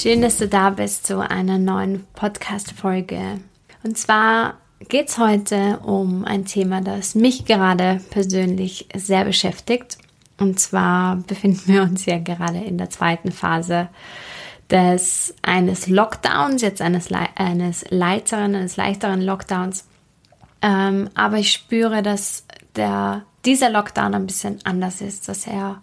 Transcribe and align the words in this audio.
Schön, 0.00 0.22
dass 0.22 0.38
du 0.38 0.46
da 0.46 0.70
bist 0.70 1.08
zu 1.08 1.18
einer 1.28 1.58
neuen 1.58 2.06
Podcast-Folge. 2.14 3.40
Und 3.82 3.98
zwar 3.98 4.58
geht 4.88 5.08
es 5.08 5.18
heute 5.18 5.80
um 5.80 6.24
ein 6.24 6.44
Thema, 6.44 6.82
das 6.82 7.16
mich 7.16 7.46
gerade 7.46 8.00
persönlich 8.10 8.86
sehr 8.94 9.24
beschäftigt. 9.24 9.98
Und 10.38 10.60
zwar 10.60 11.16
befinden 11.16 11.62
wir 11.66 11.82
uns 11.82 12.06
ja 12.06 12.20
gerade 12.20 12.58
in 12.58 12.78
der 12.78 12.90
zweiten 12.90 13.32
Phase 13.32 13.88
des 14.70 15.34
eines 15.42 15.88
Lockdowns, 15.88 16.62
jetzt 16.62 16.80
eines, 16.80 17.08
eines 17.34 17.84
leichteren, 17.90 18.54
eines 18.54 18.76
leichteren 18.76 19.20
Lockdowns. 19.20 19.88
Ähm, 20.62 21.10
aber 21.16 21.38
ich 21.38 21.50
spüre, 21.50 22.04
dass 22.04 22.44
der, 22.76 23.24
dieser 23.44 23.70
Lockdown 23.70 24.14
ein 24.14 24.26
bisschen 24.26 24.60
anders 24.62 25.00
ist, 25.00 25.28
dass 25.28 25.48
er 25.48 25.82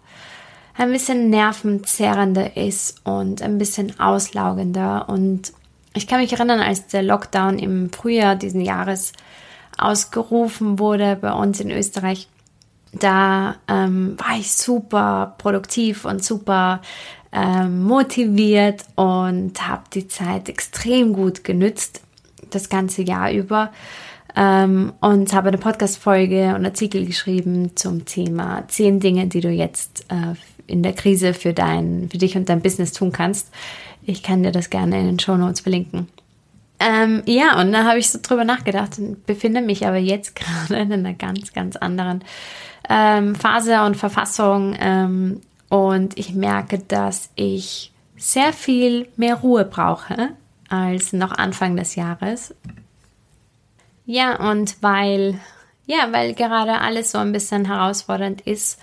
ein 0.78 0.92
bisschen 0.92 1.30
nervenzerrender 1.30 2.56
ist 2.56 3.00
und 3.04 3.42
ein 3.42 3.58
bisschen 3.58 3.98
auslaugender. 3.98 5.08
Und 5.08 5.52
ich 5.94 6.06
kann 6.06 6.20
mich 6.20 6.32
erinnern, 6.32 6.60
als 6.60 6.86
der 6.86 7.02
Lockdown 7.02 7.58
im 7.58 7.90
Frühjahr 7.90 8.36
diesen 8.36 8.60
Jahres 8.60 9.12
ausgerufen 9.78 10.78
wurde 10.78 11.16
bei 11.16 11.32
uns 11.32 11.60
in 11.60 11.70
Österreich, 11.70 12.28
da 12.92 13.56
ähm, 13.68 14.16
war 14.18 14.38
ich 14.38 14.52
super 14.52 15.34
produktiv 15.38 16.04
und 16.04 16.24
super 16.24 16.80
ähm, 17.32 17.82
motiviert 17.82 18.84
und 18.94 19.66
habe 19.66 19.82
die 19.92 20.08
Zeit 20.08 20.48
extrem 20.48 21.12
gut 21.12 21.44
genützt, 21.44 22.00
das 22.50 22.68
ganze 22.68 23.02
Jahr 23.02 23.32
über. 23.32 23.70
Ähm, 24.36 24.92
und 25.00 25.32
habe 25.32 25.48
eine 25.48 25.58
Podcast-Folge 25.58 26.54
und 26.54 26.66
Artikel 26.66 27.06
geschrieben 27.06 27.74
zum 27.74 28.04
Thema 28.04 28.64
zehn 28.68 29.00
Dinge, 29.00 29.26
die 29.28 29.40
du 29.40 29.48
jetzt 29.48 30.04
äh, 30.10 30.34
in 30.66 30.82
der 30.82 30.92
Krise 30.92 31.32
für, 31.32 31.54
dein, 31.54 32.08
für 32.10 32.18
dich 32.18 32.36
und 32.36 32.48
dein 32.48 32.60
Business 32.60 32.92
tun 32.92 33.12
kannst. 33.12 33.50
Ich 34.04 34.22
kann 34.22 34.42
dir 34.42 34.52
das 34.52 34.70
gerne 34.70 35.00
in 35.00 35.06
den 35.06 35.18
Show 35.18 35.36
Notes 35.36 35.60
verlinken. 35.60 36.08
Ähm, 36.78 37.22
ja, 37.24 37.58
und 37.60 37.72
da 37.72 37.84
habe 37.84 37.98
ich 37.98 38.10
so 38.10 38.18
drüber 38.22 38.44
nachgedacht 38.44 38.98
und 38.98 39.24
befinde 39.24 39.62
mich 39.62 39.86
aber 39.86 39.96
jetzt 39.96 40.36
gerade 40.36 40.82
in 40.82 40.92
einer 40.92 41.14
ganz, 41.14 41.52
ganz 41.52 41.76
anderen 41.76 42.22
ähm, 42.88 43.34
Phase 43.34 43.82
und 43.82 43.96
Verfassung. 43.96 44.76
Ähm, 44.78 45.40
und 45.68 46.18
ich 46.18 46.34
merke, 46.34 46.78
dass 46.78 47.30
ich 47.34 47.92
sehr 48.16 48.52
viel 48.52 49.08
mehr 49.16 49.36
Ruhe 49.36 49.64
brauche 49.64 50.30
als 50.68 51.12
noch 51.12 51.32
Anfang 51.32 51.76
des 51.76 51.96
Jahres. 51.96 52.54
Ja, 54.06 54.50
und 54.50 54.76
weil, 54.82 55.38
ja, 55.86 56.08
weil 56.12 56.34
gerade 56.34 56.80
alles 56.80 57.10
so 57.10 57.18
ein 57.18 57.32
bisschen 57.32 57.66
herausfordernd 57.66 58.40
ist, 58.40 58.80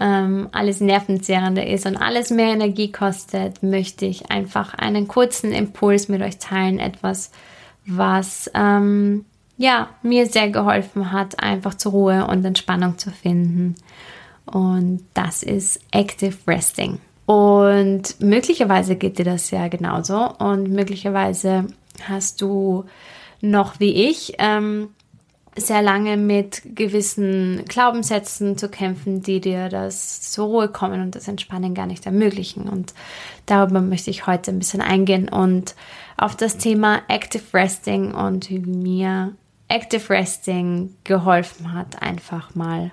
ähm, 0.00 0.48
alles 0.52 0.80
nervenzehrender 0.80 1.66
ist 1.66 1.84
und 1.84 1.96
alles 1.96 2.30
mehr 2.30 2.52
Energie 2.52 2.92
kostet, 2.92 3.62
möchte 3.62 4.06
ich 4.06 4.30
einfach 4.30 4.74
einen 4.74 5.08
kurzen 5.08 5.52
Impuls 5.52 6.08
mit 6.08 6.22
euch 6.22 6.38
teilen. 6.38 6.78
Etwas, 6.78 7.32
was 7.84 8.48
ähm, 8.54 9.24
ja 9.56 9.88
mir 10.02 10.26
sehr 10.26 10.48
geholfen 10.48 11.10
hat, 11.10 11.42
einfach 11.42 11.74
zur 11.74 11.92
Ruhe 11.92 12.26
und 12.28 12.44
Entspannung 12.44 12.98
zu 12.98 13.10
finden. 13.10 13.74
Und 14.46 15.04
das 15.14 15.42
ist 15.42 15.80
Active 15.90 16.36
Resting. 16.46 17.00
Und 17.26 18.20
möglicherweise 18.20 18.96
geht 18.96 19.18
dir 19.18 19.24
das 19.24 19.50
ja 19.50 19.68
genauso. 19.68 20.30
Und 20.38 20.70
möglicherweise 20.70 21.66
hast 22.08 22.40
du 22.40 22.84
noch 23.40 23.80
wie 23.80 24.08
ich 24.08 24.34
ähm, 24.38 24.88
sehr 25.56 25.82
lange 25.82 26.16
mit 26.16 26.62
gewissen 26.76 27.64
Glaubenssätzen 27.66 28.56
zu 28.56 28.68
kämpfen, 28.68 29.22
die 29.22 29.40
dir 29.40 29.68
das 29.68 30.30
zur 30.30 30.46
Ruhe 30.46 30.68
kommen 30.68 31.02
und 31.02 31.14
das 31.14 31.28
Entspannen 31.28 31.74
gar 31.74 31.86
nicht 31.86 32.06
ermöglichen. 32.06 32.68
Und 32.68 32.94
darüber 33.46 33.80
möchte 33.80 34.10
ich 34.10 34.26
heute 34.26 34.50
ein 34.50 34.58
bisschen 34.58 34.80
eingehen 34.80 35.28
und 35.28 35.74
auf 36.16 36.36
das 36.36 36.56
Thema 36.56 37.02
Active 37.08 37.42
Resting 37.52 38.12
und 38.12 38.50
wie 38.50 38.58
mir 38.60 39.32
Active 39.68 40.10
Resting 40.10 40.94
geholfen 41.04 41.72
hat, 41.72 42.02
einfach 42.02 42.54
mal 42.54 42.90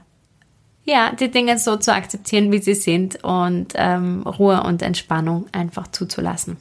ja, 0.86 1.12
die 1.12 1.30
Dinge 1.30 1.60
so 1.60 1.76
zu 1.76 1.94
akzeptieren, 1.94 2.52
wie 2.52 2.60
sie 2.60 2.74
sind 2.74 3.22
und 3.24 3.74
ähm, 3.76 4.22
Ruhe 4.24 4.64
und 4.64 4.82
Entspannung 4.82 5.46
einfach 5.52 5.88
zuzulassen. 5.90 6.56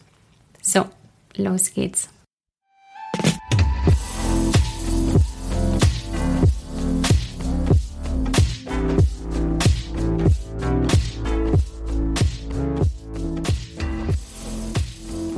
So, 0.61 0.87
los 1.37 1.73
geht's. 1.73 2.09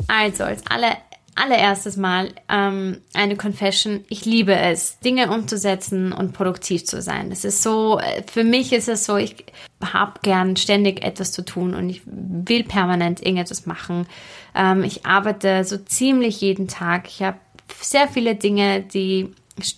Also, 0.08 0.44
als 0.44 0.66
alle, 0.68 0.96
allererstes 1.38 1.96
Mal 1.96 2.30
ähm, 2.48 2.98
eine 3.14 3.36
Confession. 3.36 4.04
Ich 4.08 4.24
liebe 4.24 4.54
es, 4.54 4.98
Dinge 5.00 5.30
umzusetzen 5.30 6.12
und 6.12 6.32
produktiv 6.32 6.84
zu 6.84 7.00
sein. 7.00 7.30
Es 7.30 7.44
ist 7.44 7.62
so, 7.62 7.98
äh, 7.98 8.22
für 8.30 8.44
mich 8.44 8.72
ist 8.72 8.88
es 8.88 9.04
so, 9.04 9.16
ich 9.16 9.36
habe 9.80 10.14
gern 10.22 10.56
ständig 10.56 11.04
etwas 11.04 11.32
zu 11.32 11.44
tun 11.44 11.74
und 11.74 11.88
ich 11.88 12.02
will 12.04 12.64
permanent 12.64 13.20
irgendetwas 13.20 13.66
machen. 13.66 14.06
Ähm, 14.54 14.82
ich 14.82 15.06
arbeite 15.06 15.62
so 15.64 15.76
ziemlich 15.76 16.40
jeden 16.40 16.66
Tag. 16.66 17.08
Ich 17.08 17.22
habe 17.22 17.38
sehr 17.80 18.08
viele 18.08 18.34
Dinge, 18.34 18.82
die 18.82 19.32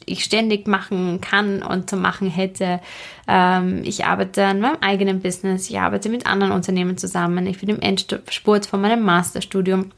ich 0.05 0.25
ständig 0.25 0.67
machen 0.67 1.21
kann 1.21 1.62
und 1.62 1.89
zu 1.89 1.97
machen 1.97 2.29
hätte. 2.29 2.81
Ähm, 3.27 3.83
ich 3.85 4.05
arbeite 4.05 4.45
an 4.45 4.61
meinem 4.61 4.77
eigenen 4.81 5.21
Business, 5.21 5.71
ich 5.71 5.79
arbeite 5.79 6.09
mit 6.09 6.27
anderen 6.27 6.53
Unternehmen 6.53 6.99
zusammen, 6.99 7.47
ich 7.47 7.61
bin 7.61 7.71
im 7.71 7.81
Endspurt 7.81 8.67
von 8.67 8.81
meinem 8.81 9.03
Masterstudium. 9.03 9.91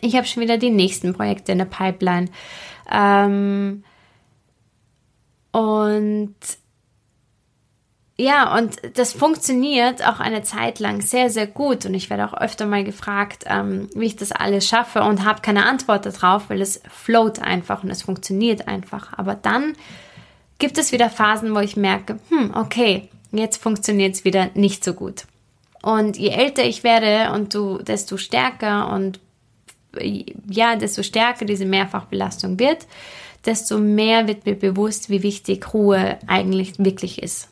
Ich 0.00 0.16
habe 0.16 0.26
schon 0.26 0.42
wieder 0.42 0.58
die 0.58 0.70
nächsten 0.70 1.14
Projekte 1.14 1.52
in 1.52 1.58
der 1.58 1.64
Pipeline. 1.64 2.28
Ähm, 2.90 3.84
und 5.52 6.34
ja, 8.16 8.56
und 8.56 8.76
das 8.96 9.12
funktioniert 9.12 10.06
auch 10.06 10.20
eine 10.20 10.42
Zeit 10.42 10.78
lang 10.78 11.00
sehr, 11.00 11.30
sehr 11.30 11.48
gut. 11.48 11.84
Und 11.84 11.94
ich 11.94 12.10
werde 12.10 12.26
auch 12.26 12.34
öfter 12.34 12.66
mal 12.66 12.84
gefragt, 12.84 13.44
ähm, 13.46 13.88
wie 13.94 14.06
ich 14.06 14.16
das 14.16 14.30
alles 14.30 14.68
schaffe 14.68 15.02
und 15.02 15.24
habe 15.24 15.42
keine 15.42 15.66
Antwort 15.66 16.06
darauf, 16.06 16.48
weil 16.48 16.60
es 16.60 16.80
float 16.88 17.40
einfach 17.40 17.82
und 17.82 17.90
es 17.90 18.02
funktioniert 18.02 18.68
einfach. 18.68 19.12
Aber 19.16 19.34
dann 19.34 19.72
gibt 20.58 20.78
es 20.78 20.92
wieder 20.92 21.10
Phasen, 21.10 21.54
wo 21.54 21.58
ich 21.58 21.76
merke, 21.76 22.20
hm, 22.28 22.52
okay, 22.54 23.08
jetzt 23.32 23.60
funktioniert 23.60 24.14
es 24.14 24.24
wieder 24.24 24.50
nicht 24.54 24.84
so 24.84 24.94
gut. 24.94 25.24
Und 25.82 26.16
je 26.16 26.28
älter 26.28 26.64
ich 26.64 26.84
werde 26.84 27.32
und 27.32 27.52
du, 27.52 27.78
desto 27.78 28.16
stärker 28.16 28.90
und 28.92 29.18
ja, 30.00 30.76
desto 30.76 31.02
stärker 31.02 31.44
diese 31.44 31.66
Mehrfachbelastung 31.66 32.58
wird, 32.58 32.86
desto 33.44 33.78
mehr 33.78 34.26
wird 34.26 34.46
mir 34.46 34.54
bewusst, 34.54 35.10
wie 35.10 35.22
wichtig 35.22 35.72
Ruhe 35.74 36.18
eigentlich 36.26 36.74
wirklich 36.78 37.22
ist. 37.22 37.48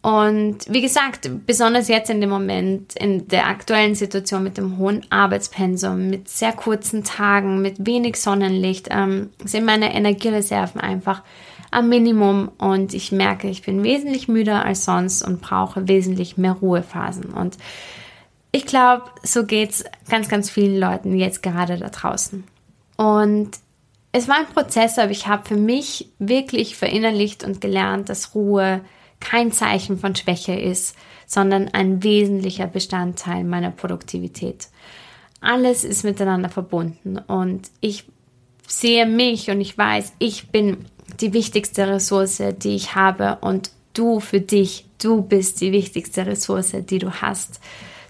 Und 0.00 0.58
wie 0.68 0.80
gesagt, 0.80 1.28
besonders 1.44 1.88
jetzt 1.88 2.08
in 2.08 2.20
dem 2.20 2.30
Moment, 2.30 2.94
in 2.96 3.26
der 3.28 3.48
aktuellen 3.48 3.96
Situation 3.96 4.44
mit 4.44 4.56
dem 4.56 4.78
hohen 4.78 5.04
Arbeitspensum, 5.10 6.08
mit 6.08 6.28
sehr 6.28 6.52
kurzen 6.52 7.02
Tagen, 7.02 7.60
mit 7.60 7.84
wenig 7.84 8.16
Sonnenlicht, 8.16 8.88
ähm, 8.90 9.30
sind 9.44 9.64
meine 9.64 9.92
Energiereserven 9.92 10.80
einfach 10.80 11.22
am 11.70 11.88
Minimum 11.88 12.50
und 12.58 12.94
ich 12.94 13.12
merke, 13.12 13.48
ich 13.48 13.62
bin 13.62 13.82
wesentlich 13.82 14.28
müder 14.28 14.64
als 14.64 14.84
sonst 14.84 15.22
und 15.22 15.40
brauche 15.40 15.88
wesentlich 15.88 16.38
mehr 16.38 16.52
Ruhephasen. 16.52 17.26
Und 17.26 17.58
ich 18.52 18.66
glaube, 18.66 19.04
so 19.22 19.44
geht 19.44 19.70
es 19.70 19.84
ganz, 20.08 20.28
ganz 20.28 20.50
vielen 20.50 20.78
Leuten 20.78 21.16
jetzt 21.16 21.42
gerade 21.42 21.76
da 21.76 21.88
draußen. 21.88 22.44
Und 22.96 23.50
es 24.12 24.26
war 24.28 24.36
ein 24.36 24.46
Prozess, 24.46 24.98
aber 24.98 25.10
ich 25.10 25.26
habe 25.26 25.46
für 25.46 25.56
mich 25.56 26.08
wirklich 26.18 26.76
verinnerlicht 26.76 27.44
und 27.44 27.60
gelernt, 27.60 28.08
dass 28.08 28.34
Ruhe 28.34 28.80
kein 29.20 29.52
Zeichen 29.52 29.98
von 29.98 30.14
Schwäche 30.14 30.54
ist, 30.54 30.96
sondern 31.26 31.68
ein 31.68 32.02
wesentlicher 32.02 32.66
Bestandteil 32.66 33.44
meiner 33.44 33.70
Produktivität. 33.70 34.68
Alles 35.40 35.84
ist 35.84 36.04
miteinander 36.04 36.48
verbunden 36.48 37.18
und 37.18 37.70
ich 37.80 38.04
sehe 38.66 39.06
mich 39.06 39.50
und 39.50 39.60
ich 39.60 39.76
weiß, 39.76 40.14
ich 40.18 40.48
bin 40.48 40.86
die 41.20 41.32
wichtigste 41.32 41.86
Ressource, 41.86 42.42
die 42.58 42.74
ich 42.74 42.94
habe 42.94 43.38
und 43.40 43.70
Du 43.98 44.20
für 44.20 44.40
dich, 44.40 44.84
du 45.02 45.22
bist 45.22 45.60
die 45.60 45.72
wichtigste 45.72 46.24
Ressource, 46.24 46.72
die 46.88 47.00
du 47.00 47.10
hast. 47.10 47.58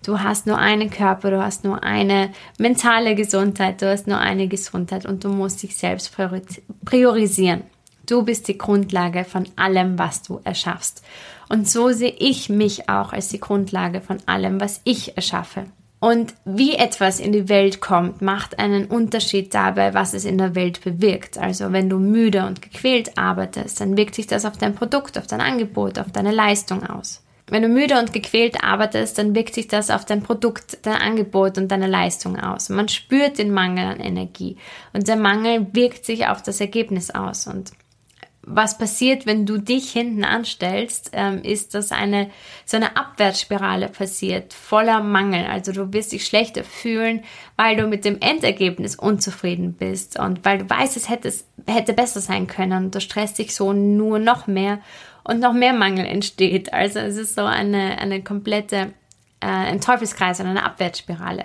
Du 0.04 0.20
hast 0.20 0.46
nur 0.46 0.58
einen 0.58 0.90
Körper, 0.90 1.30
du 1.30 1.42
hast 1.42 1.64
nur 1.64 1.82
eine 1.82 2.30
mentale 2.58 3.14
Gesundheit, 3.14 3.82
du 3.82 3.90
hast 3.90 4.06
nur 4.06 4.18
eine 4.18 4.48
Gesundheit 4.48 5.06
und 5.06 5.24
du 5.24 5.28
musst 5.28 5.62
dich 5.62 5.76
selbst 5.76 6.16
priorisieren. 6.84 7.62
Du 8.06 8.22
bist 8.22 8.48
die 8.48 8.56
Grundlage 8.56 9.24
von 9.24 9.46
allem, 9.56 9.98
was 9.98 10.22
du 10.22 10.40
erschaffst. 10.44 11.02
Und 11.48 11.68
so 11.68 11.90
sehe 11.90 12.14
ich 12.18 12.48
mich 12.48 12.88
auch 12.88 13.12
als 13.12 13.28
die 13.28 13.40
Grundlage 13.40 14.00
von 14.00 14.18
allem, 14.26 14.60
was 14.60 14.80
ich 14.84 15.16
erschaffe. 15.16 15.66
Und 16.00 16.34
wie 16.44 16.74
etwas 16.74 17.18
in 17.18 17.32
die 17.32 17.48
Welt 17.48 17.80
kommt, 17.80 18.22
macht 18.22 18.58
einen 18.60 18.86
Unterschied 18.86 19.52
dabei, 19.52 19.94
was 19.94 20.14
es 20.14 20.24
in 20.24 20.38
der 20.38 20.54
Welt 20.54 20.82
bewirkt. 20.84 21.38
Also 21.38 21.72
wenn 21.72 21.90
du 21.90 21.98
müde 21.98 22.46
und 22.46 22.62
gequält 22.62 23.18
arbeitest, 23.18 23.80
dann 23.80 23.96
wirkt 23.96 24.14
sich 24.14 24.28
das 24.28 24.44
auf 24.44 24.56
dein 24.56 24.74
Produkt, 24.74 25.18
auf 25.18 25.26
dein 25.26 25.40
Angebot, 25.40 25.98
auf 25.98 26.12
deine 26.12 26.30
Leistung 26.30 26.86
aus. 26.86 27.22
Wenn 27.50 27.62
du 27.62 27.68
müde 27.68 27.98
und 27.98 28.12
gequält 28.12 28.62
arbeitest, 28.62 29.18
dann 29.18 29.34
wirkt 29.34 29.54
sich 29.54 29.68
das 29.68 29.90
auf 29.90 30.04
dein 30.04 30.22
Produkt, 30.22 30.78
dein 30.82 31.00
Angebot 31.00 31.56
und 31.56 31.68
deine 31.68 31.86
Leistung 31.86 32.38
aus. 32.38 32.68
Man 32.68 32.88
spürt 32.88 33.38
den 33.38 33.52
Mangel 33.52 33.86
an 33.86 34.00
Energie 34.00 34.56
und 34.92 35.08
der 35.08 35.16
Mangel 35.16 35.66
wirkt 35.72 36.04
sich 36.04 36.26
auf 36.26 36.42
das 36.42 36.60
Ergebnis 36.60 37.10
aus. 37.10 37.46
Und 37.46 37.72
was 38.50 38.78
passiert, 38.78 39.26
wenn 39.26 39.44
du 39.44 39.58
dich 39.58 39.92
hinten 39.92 40.24
anstellst, 40.24 41.10
ähm, 41.12 41.42
ist, 41.42 41.74
dass 41.74 41.92
eine 41.92 42.30
so 42.64 42.76
eine 42.76 42.96
Abwärtsspirale 42.96 43.88
passiert, 43.88 44.54
voller 44.54 45.02
Mangel. 45.02 45.44
Also 45.46 45.72
du 45.72 45.92
wirst 45.92 46.12
dich 46.12 46.24
schlechter 46.24 46.64
fühlen, 46.64 47.24
weil 47.56 47.76
du 47.76 47.86
mit 47.86 48.04
dem 48.04 48.18
Endergebnis 48.20 48.96
unzufrieden 48.96 49.74
bist 49.74 50.18
und 50.18 50.44
weil 50.44 50.58
du 50.58 50.70
weißt, 50.70 50.96
es 50.96 51.10
hätte, 51.10 51.32
hätte 51.66 51.92
besser 51.92 52.20
sein 52.20 52.46
können. 52.46 52.90
Du 52.90 53.00
stresst 53.00 53.38
dich 53.38 53.54
so 53.54 53.72
nur 53.72 54.18
noch 54.18 54.46
mehr 54.46 54.80
und 55.28 55.40
noch 55.40 55.52
mehr 55.52 55.74
Mangel 55.74 56.06
entsteht. 56.06 56.72
Also 56.72 57.00
es 57.00 57.16
ist 57.18 57.34
so 57.34 57.44
eine, 57.44 57.98
eine 57.98 58.22
komplette, 58.22 58.94
äh, 59.40 59.46
ein 59.46 59.80
Teufelskreis 59.80 60.40
und 60.40 60.46
eine 60.46 60.64
Abwärtsspirale. 60.64 61.44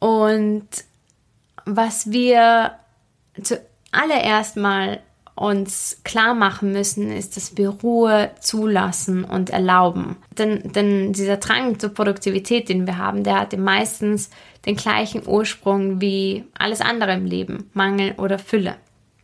Und 0.00 0.66
was 1.64 2.10
wir 2.10 2.72
zuallererst 3.40 4.56
mal 4.56 5.00
uns 5.36 6.00
klar 6.02 6.34
machen 6.34 6.72
müssen, 6.72 7.12
ist, 7.12 7.36
dass 7.36 7.56
wir 7.56 7.68
Ruhe 7.68 8.32
zulassen 8.40 9.22
und 9.22 9.50
erlauben. 9.50 10.16
Denn, 10.36 10.72
denn 10.72 11.12
dieser 11.12 11.36
Drang 11.36 11.78
zur 11.78 11.94
Produktivität, 11.94 12.68
den 12.68 12.88
wir 12.88 12.98
haben, 12.98 13.22
der 13.22 13.38
hat 13.38 13.56
meistens 13.56 14.30
den 14.66 14.74
gleichen 14.74 15.22
Ursprung 15.24 16.00
wie 16.00 16.44
alles 16.58 16.80
andere 16.80 17.14
im 17.14 17.26
Leben, 17.26 17.70
Mangel 17.74 18.14
oder 18.18 18.40
Fülle. 18.40 18.74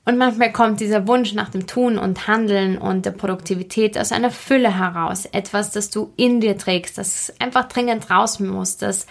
Und 0.06 0.18
manchmal 0.18 0.52
kommt 0.52 0.78
dieser 0.78 1.08
Wunsch 1.08 1.34
nach 1.34 1.48
dem 1.48 1.66
Tun 1.66 1.98
und 1.98 2.28
Handeln 2.28 2.78
und 2.78 3.04
der 3.04 3.10
Produktivität 3.10 3.98
aus 3.98 4.12
einer 4.12 4.30
Fülle 4.30 4.78
heraus. 4.78 5.26
Etwas, 5.26 5.72
das 5.72 5.90
du 5.90 6.12
in 6.16 6.40
dir 6.40 6.56
trägst, 6.56 6.96
das 6.96 7.34
einfach 7.40 7.66
dringend 7.66 8.08
raus 8.08 8.38
muss. 8.38 8.76
Das, 8.76 9.08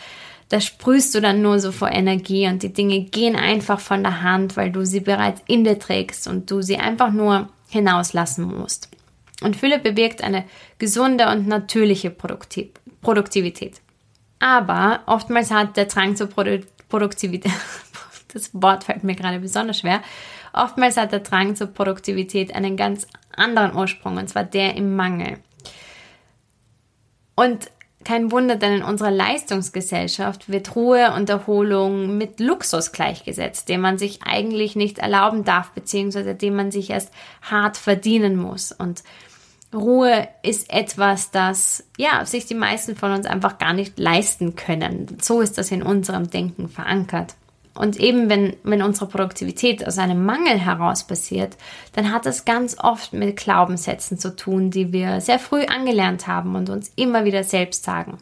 da 0.48 0.62
sprühst 0.62 1.14
du 1.14 1.20
dann 1.20 1.42
nur 1.42 1.60
so 1.60 1.74
vor 1.74 1.92
Energie 1.92 2.48
und 2.48 2.64
die 2.64 2.72
Dinge 2.72 3.02
gehen 3.02 3.36
einfach 3.36 3.82
von 3.82 4.04
der 4.04 4.24
Hand, 4.24 4.56
weil 4.56 4.72
du 4.72 4.86
sie 4.86 5.02
bereits 5.02 5.42
in 5.48 5.66
dir 5.66 5.78
trägst 5.78 6.30
und 6.30 6.50
du 6.50 6.62
sie 6.62 6.78
einfach 6.78 7.12
nur 7.12 7.50
hinauslassen 7.68 8.46
musst. 8.46 8.88
Und 9.42 9.58
Fülle 9.58 9.80
bewirkt 9.80 10.24
eine 10.24 10.46
gesunde 10.80 11.28
und 11.28 11.46
natürliche 11.46 12.10
Produktivität. 12.10 13.82
Aber 14.40 15.02
oftmals 15.08 15.52
hat 15.52 15.76
der 15.76 15.86
Drang 15.86 16.16
zur 16.16 16.28
Produ 16.28 16.62
Produktivität, 16.88 17.52
das 18.34 18.52
Wort 18.54 18.86
fällt 18.86 19.04
mir 19.04 19.16
gerade 19.16 19.40
besonders 19.40 19.80
schwer, 19.80 20.02
Oftmals 20.56 20.96
hat 20.96 21.12
der 21.12 21.20
Drang 21.20 21.56
zur 21.56 21.68
Produktivität 21.68 22.56
einen 22.56 22.78
ganz 22.78 23.08
anderen 23.36 23.76
Ursprung, 23.76 24.18
und 24.18 24.30
zwar 24.30 24.46
der 24.46 24.76
im 24.76 24.96
Mangel. 24.96 25.38
Und 27.36 27.70
kein 28.06 28.32
Wunder, 28.32 28.56
denn 28.56 28.76
in 28.76 28.84
unserer 28.84 29.12
Leistungsgesellschaft 29.12 30.48
wird 30.48 30.76
Ruhe 30.76 31.14
und 31.14 31.30
Erholung 31.30 32.18
mit 32.18 32.40
Luxus 32.40 32.92
gleichgesetzt, 32.92 33.68
den 33.68 33.82
man 33.82 33.98
sich 33.98 34.22
eigentlich 34.24 34.76
nicht 34.76 35.00
erlauben 35.00 35.44
darf, 35.44 35.72
beziehungsweise 35.72 36.36
den 36.36 36.56
man 36.56 36.72
sich 36.72 36.92
erst 36.92 37.12
hart 37.42 37.76
verdienen 37.78 38.38
muss. 38.38 38.72
Und 38.72 39.04
Ruhe 39.74 40.28
ist 40.44 40.72
etwas, 40.72 41.32
das 41.32 41.84
ja 41.98 42.26
sich 42.26 42.46
die 42.46 42.56
meisten 42.56 42.96
von 42.96 43.12
uns 43.12 43.26
einfach 43.26 43.58
gar 43.58 43.74
nicht 43.74 44.00
leisten 44.00 44.56
können. 44.56 45.18
So 45.22 45.42
ist 45.42 45.58
das 45.58 45.72
in 45.72 45.84
unserem 45.84 46.30
Denken 46.30 46.70
verankert. 46.70 47.36
Und 47.78 48.00
eben 48.00 48.30
wenn, 48.30 48.56
wenn 48.64 48.82
unsere 48.82 49.08
Produktivität 49.08 49.86
aus 49.86 49.98
einem 49.98 50.26
Mangel 50.26 50.58
heraus 50.58 51.04
passiert, 51.04 51.58
dann 51.94 52.12
hat 52.12 52.26
das 52.26 52.46
ganz 52.46 52.78
oft 52.80 53.12
mit 53.12 53.36
Glaubenssätzen 53.36 54.18
zu 54.18 54.36
tun, 54.36 54.72
die 54.72 54.94
wir 54.94 55.20
sehr 55.20 55.40
früh 55.40 55.66
angelernt 55.66 56.26
haben 56.26 56.56
und 56.56 56.70
uns 56.70 56.92
immer 56.96 57.26
wieder 57.26 57.44
selbst 57.44 57.84
sagen. 57.84 58.18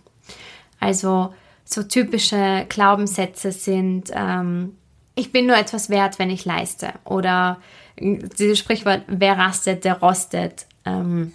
Also 0.79 1.33
so 1.65 1.83
typische 1.83 2.65
Glaubenssätze 2.67 3.51
sind, 3.51 4.11
ähm, 4.13 4.75
ich 5.15 5.31
bin 5.31 5.45
nur 5.45 5.55
etwas 5.55 5.89
wert, 5.89 6.17
wenn 6.17 6.31
ich 6.31 6.45
leiste. 6.45 6.93
Oder 7.05 7.59
dieses 7.99 8.57
Sprichwort, 8.57 9.03
wer 9.07 9.37
rastet, 9.37 9.85
der 9.85 9.99
rostet. 9.99 10.65
Ähm, 10.85 11.33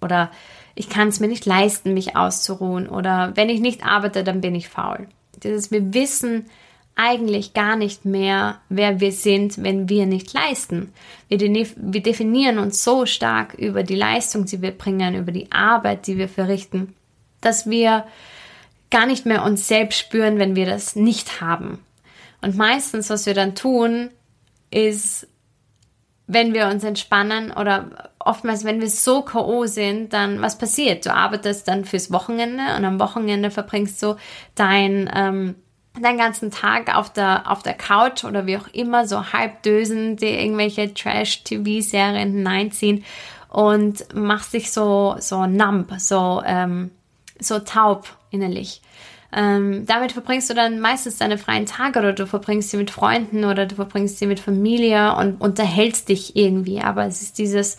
oder 0.00 0.30
ich 0.74 0.88
kann 0.88 1.08
es 1.08 1.20
mir 1.20 1.28
nicht 1.28 1.44
leisten, 1.44 1.92
mich 1.92 2.16
auszuruhen. 2.16 2.88
Oder 2.88 3.32
wenn 3.34 3.50
ich 3.50 3.60
nicht 3.60 3.84
arbeite, 3.84 4.24
dann 4.24 4.40
bin 4.40 4.54
ich 4.54 4.70
faul. 4.70 5.06
Dieses, 5.42 5.70
wir 5.70 5.92
wissen, 5.92 6.46
eigentlich 6.94 7.54
gar 7.54 7.76
nicht 7.76 8.04
mehr, 8.04 8.60
wer 8.68 9.00
wir 9.00 9.12
sind, 9.12 9.62
wenn 9.62 9.88
wir 9.88 10.06
nicht 10.06 10.32
leisten. 10.32 10.92
Wir, 11.28 11.40
wir 11.40 12.02
definieren 12.02 12.58
uns 12.58 12.84
so 12.84 13.06
stark 13.06 13.54
über 13.54 13.82
die 13.82 13.94
Leistung, 13.94 14.44
die 14.44 14.60
wir 14.60 14.72
bringen, 14.72 15.14
über 15.14 15.32
die 15.32 15.50
Arbeit, 15.50 16.06
die 16.06 16.18
wir 16.18 16.28
verrichten, 16.28 16.94
dass 17.40 17.68
wir 17.68 18.04
gar 18.90 19.06
nicht 19.06 19.24
mehr 19.24 19.42
uns 19.42 19.66
selbst 19.66 19.98
spüren, 19.98 20.38
wenn 20.38 20.54
wir 20.54 20.66
das 20.66 20.94
nicht 20.94 21.40
haben. 21.40 21.78
Und 22.42 22.56
meistens, 22.56 23.08
was 23.08 23.24
wir 23.24 23.34
dann 23.34 23.54
tun, 23.54 24.10
ist, 24.70 25.26
wenn 26.26 26.54
wir 26.54 26.68
uns 26.68 26.84
entspannen 26.84 27.52
oder 27.52 28.12
oftmals, 28.18 28.64
wenn 28.64 28.80
wir 28.80 28.88
so 28.88 29.22
K.O. 29.22 29.66
sind, 29.66 30.12
dann 30.12 30.42
was 30.42 30.58
passiert? 30.58 31.06
Du 31.06 31.14
arbeitest 31.14 31.68
dann 31.68 31.84
fürs 31.84 32.12
Wochenende 32.12 32.62
und 32.76 32.84
am 32.84 33.00
Wochenende 33.00 33.50
verbringst 33.50 34.02
du 34.02 34.16
dein 34.54 35.10
ähm, 35.14 35.54
den 35.96 36.16
ganzen 36.16 36.50
Tag 36.50 36.94
auf 36.94 37.12
der, 37.12 37.50
auf 37.50 37.62
der 37.62 37.74
Couch 37.74 38.24
oder 38.24 38.46
wie 38.46 38.56
auch 38.56 38.68
immer, 38.72 39.06
so 39.06 39.32
halb 39.32 39.62
dösen, 39.62 40.16
die 40.16 40.26
irgendwelche 40.26 40.92
Trash-TV-Serien 40.94 42.34
hineinziehen 42.34 43.04
und 43.48 44.14
machst 44.14 44.54
dich 44.54 44.72
so, 44.72 45.16
so 45.18 45.46
numb, 45.46 45.92
so, 45.98 46.42
ähm, 46.46 46.90
so 47.38 47.58
taub 47.58 48.08
innerlich. 48.30 48.80
Ähm, 49.34 49.86
damit 49.86 50.12
verbringst 50.12 50.50
du 50.50 50.54
dann 50.54 50.80
meistens 50.80 51.18
deine 51.18 51.38
freien 51.38 51.66
Tage 51.66 51.98
oder 51.98 52.12
du 52.12 52.26
verbringst 52.26 52.70
sie 52.70 52.76
mit 52.76 52.90
Freunden 52.90 53.44
oder 53.44 53.64
du 53.64 53.74
verbringst 53.74 54.18
sie 54.18 54.26
mit 54.26 54.40
Familie 54.40 55.14
und 55.16 55.40
unterhältst 55.40 56.08
dich 56.08 56.36
irgendwie. 56.36 56.80
Aber 56.80 57.06
es 57.06 57.22
ist 57.22 57.38
dieses, 57.38 57.78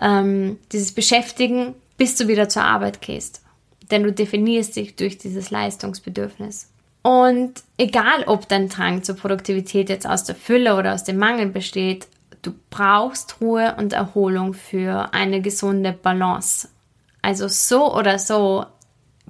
ähm, 0.00 0.58
dieses 0.72 0.92
Beschäftigen, 0.92 1.74
bis 1.98 2.16
du 2.16 2.28
wieder 2.28 2.48
zur 2.48 2.64
Arbeit 2.64 3.02
gehst. 3.02 3.42
Denn 3.90 4.02
du 4.02 4.12
definierst 4.12 4.76
dich 4.76 4.96
durch 4.96 5.18
dieses 5.18 5.50
Leistungsbedürfnis. 5.50 6.70
Und 7.06 7.62
egal, 7.78 8.24
ob 8.26 8.48
dein 8.48 8.68
Drang 8.68 9.04
zur 9.04 9.14
Produktivität 9.14 9.90
jetzt 9.90 10.08
aus 10.08 10.24
der 10.24 10.34
Fülle 10.34 10.74
oder 10.74 10.92
aus 10.92 11.04
dem 11.04 11.18
Mangel 11.18 11.46
besteht, 11.46 12.08
du 12.42 12.52
brauchst 12.68 13.40
Ruhe 13.40 13.76
und 13.78 13.92
Erholung 13.92 14.54
für 14.54 15.14
eine 15.14 15.40
gesunde 15.40 15.92
Balance. 15.92 16.68
Also 17.22 17.46
so 17.46 17.94
oder 17.94 18.18
so 18.18 18.66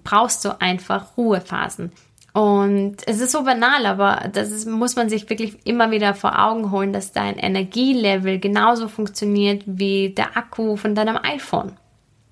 brauchst 0.05 0.43
du 0.47 0.59
einfach 0.59 1.19
Ruhephasen. 1.19 1.93
Und 2.33 2.97
es 3.05 3.21
ist 3.21 3.33
so 3.33 3.45
banal, 3.45 3.85
aber 3.85 4.31
das 4.33 4.53
ist, 4.53 4.67
muss 4.67 4.97
man 4.97 5.11
sich 5.11 5.29
wirklich 5.29 5.67
immer 5.67 5.91
wieder 5.91 6.15
vor 6.15 6.43
Augen 6.43 6.71
holen, 6.71 6.95
dass 6.95 7.13
dein 7.13 7.37
Energielevel 7.37 8.39
genauso 8.39 8.89
funktioniert 8.89 9.65
wie 9.67 10.15
der 10.15 10.39
Akku 10.39 10.77
von 10.77 10.95
deinem 10.95 11.19
iPhone. 11.23 11.77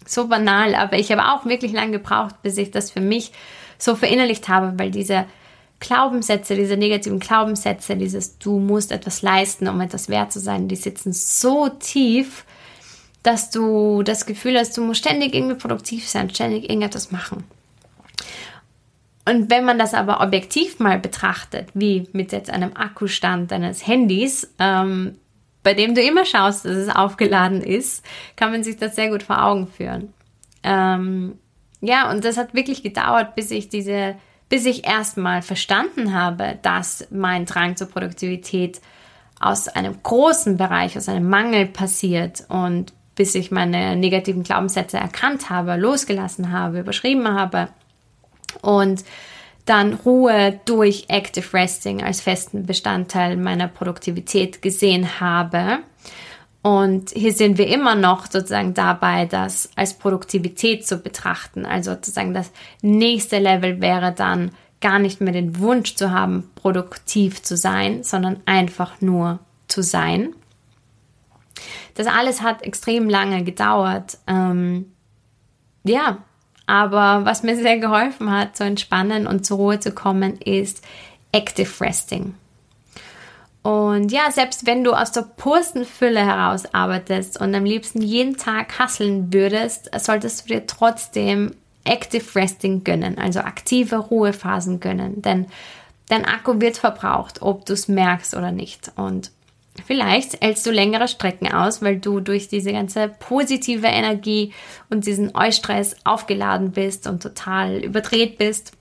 So 0.07 0.27
banal, 0.27 0.75
aber 0.75 0.99
ich 0.99 1.13
habe 1.13 1.29
auch 1.29 1.45
wirklich 1.45 1.73
lange 1.73 1.93
gebraucht, 1.93 2.41
bis 2.43 2.57
ich 2.57 2.71
das 2.71 2.91
für 2.91 3.03
mich 3.03 3.33
so 3.79 3.95
verinnerlicht 3.95 4.49
habe, 4.49 4.79
weil 4.79 4.91
diese 4.91 5.27
Glaubenssätze, 5.81 6.57
diese 6.57 6.77
negativen 6.77 7.19
Glaubenssätze, 7.19 7.97
dieses 7.97 8.39
Du 8.39 8.59
musst 8.59 8.93
etwas 8.93 9.23
leisten, 9.23 9.69
um 9.69 9.81
etwas 9.81 10.09
wert 10.09 10.33
zu 10.33 10.41
sein, 10.41 10.69
die 10.69 10.77
sitzen 10.77 11.13
so 11.13 11.69
tief, 11.69 12.45
dass 13.23 13.51
du 13.51 14.03
das 14.03 14.27
Gefühl 14.27 14.59
hast, 14.59 14.77
du 14.77 14.83
musst 14.83 15.01
ständig 15.01 15.35
irgendwie 15.35 15.57
produktiv 15.57 16.09
sein, 16.09 16.31
ständig 16.31 16.65
irgendetwas 16.65 17.11
machen. 17.11 17.45
Und 19.27 19.51
wenn 19.51 19.65
man 19.65 19.79
das 19.79 19.95
aber 19.95 20.21
objektiv 20.21 20.79
mal 20.79 20.99
betrachtet, 20.99 21.71
wie 21.73 22.07
mit 22.13 22.33
jetzt 22.33 22.51
einem 22.51 22.77
Akkustand 22.77 23.51
deines 23.51 23.87
Handys, 23.87 24.53
ähm, 24.59 25.17
bei 25.63 25.73
dem 25.73 25.95
du 25.95 26.03
immer 26.03 26.27
schaust, 26.27 26.67
dass 26.67 26.77
es 26.77 26.95
aufgeladen 26.95 27.63
ist, 27.63 28.05
kann 28.37 28.51
man 28.51 28.63
sich 28.63 28.77
das 28.77 28.95
sehr 28.95 29.09
gut 29.09 29.23
vor 29.23 29.43
Augen 29.43 29.67
führen. 29.67 30.13
Ähm, 30.63 31.39
ja, 31.85 32.11
und 32.11 32.25
das 32.25 32.37
hat 32.37 32.55
wirklich 32.55 32.83
gedauert, 32.83 33.35
bis 33.35 33.51
ich 33.51 33.69
diese, 33.69 34.17
bis 34.49 34.67
ich 34.67 34.87
erstmal 34.87 35.43
verstanden 35.43 36.15
habe, 36.15 36.59
dass 36.63 37.07
mein 37.11 37.47
Drang 37.47 37.77
zur 37.77 37.89
Produktivität 37.89 38.81
aus 39.41 39.69
einem 39.69 40.03
großen 40.03 40.57
Bereich, 40.57 40.97
aus 40.97 41.09
einem 41.09 41.29
Mangel 41.29 41.67
passiert 41.67 42.45
und 42.49 42.93
bis 43.15 43.35
ich 43.35 43.51
meine 43.51 43.97
negativen 43.97 44.43
Glaubenssätze 44.43 44.97
erkannt 44.97 45.51
habe, 45.51 45.77
losgelassen 45.77 46.51
habe, 46.51 46.81
überschrieben 46.81 47.29
habe 47.29 47.69
und 48.63 49.05
dann 49.67 49.95
Ruhe 49.95 50.61
durch 50.67 51.07
Active 51.09 51.55
Resting 51.55 52.03
als 52.03 52.21
festen 52.21 52.67
Bestandteil 52.67 53.37
meiner 53.37 53.69
Produktivität 53.69 54.61
gesehen 54.63 55.21
habe. 55.21 55.79
Und 56.65 57.11
hier 57.11 57.35
sind 57.35 57.59
wir 57.59 57.67
immer 57.67 57.95
noch 57.95 58.25
sozusagen 58.25 58.73
dabei, 58.73 59.27
das 59.27 59.69
als 59.77 59.93
Produktivität 59.93 60.87
zu 60.87 60.97
betrachten. 60.97 61.67
Also 61.67 61.93
sozusagen 61.93 62.33
das 62.33 62.51
nächste 62.81 63.39
Level 63.39 63.83
wäre 63.83 64.13
dann 64.13 64.51
gar 64.81 64.99
nicht 64.99 65.21
mehr 65.21 65.35
den 65.35 65.59
Wunsch 65.59 65.95
zu 65.95 66.11
haben, 66.11 66.51
produktiv 66.55 67.43
zu 67.43 67.59
sein, 67.59 68.03
sondern 68.03 68.41
einfach 68.47 69.03
nur 69.03 69.41
zu 69.69 69.83
sein. 69.83 70.35
Das 71.97 72.07
alles 72.07 72.41
hat 72.41 72.63
extrem 72.63 73.11
lange 73.11 73.45
gedauert. 73.45 74.17
Ähm, 74.27 74.91
ja, 75.85 76.17
aber 76.65 77.27
was 77.27 77.43
mir 77.43 77.57
sehr 77.57 77.77
geholfen 77.77 78.31
hat, 78.31 78.57
zu 78.57 78.65
entspannen 78.65 79.27
und 79.27 79.45
zur 79.45 79.59
Ruhe 79.59 79.81
zu 79.81 79.93
kommen, 79.93 80.39
ist 80.39 80.83
Active 81.31 81.85
Resting. 81.85 82.35
Und 83.65 84.13
ja, 84.13 84.31
selbst 84.31 84.67
wenn 84.67 84.85
du 84.85 84.93
aus 84.93 85.11
der 85.11 85.23
pursten 85.23 85.87
Fülle 85.87 86.21
heraus 86.21 86.75
arbeitest 86.75 87.41
und 87.41 87.55
am 87.55 87.65
liebsten 87.65 88.03
jeden 88.03 88.37
Tag 88.37 88.79
hasseln 88.79 89.33
würdest, 89.33 89.91
solltest 89.99 90.45
du 90.45 90.53
dir 90.53 90.67
trotzdem 90.67 91.57
Active 91.85 92.35
Resting 92.35 92.85
gönnen, 92.85 93.17
also 93.17 93.41
aktive 93.41 93.97
Ruhephasen 93.97 94.81
gönnen. 94.81 95.23
Denn 95.23 95.47
dein 96.11 96.27
Akku 96.27 96.61
wird 96.61 96.77
verbraucht, 96.77 97.41
ob 97.41 97.65
du 97.65 97.73
es 97.73 97.89
merkst 97.89 98.35
oder 98.35 98.53
nicht. 98.53 98.93
Und 98.97 99.31
Vielleicht 99.87 100.41
hältst 100.41 100.65
du 100.67 100.71
längere 100.71 101.09
Strecken 101.09 101.53
aus, 101.53 101.83
weil 101.83 101.99
du 101.99 102.21
durch 102.21 102.47
diese 102.47 102.71
ganze 102.71 103.09
positive 103.09 103.89
Energie 103.89 104.53
und 104.89 105.05
diesen 105.05 105.35
Eustress 105.35 105.97
aufgeladen 106.05 106.71
bist 106.71 107.09
und 107.09 107.23
total 107.23 107.79
überdreht 107.79 108.39
bist 108.39 108.73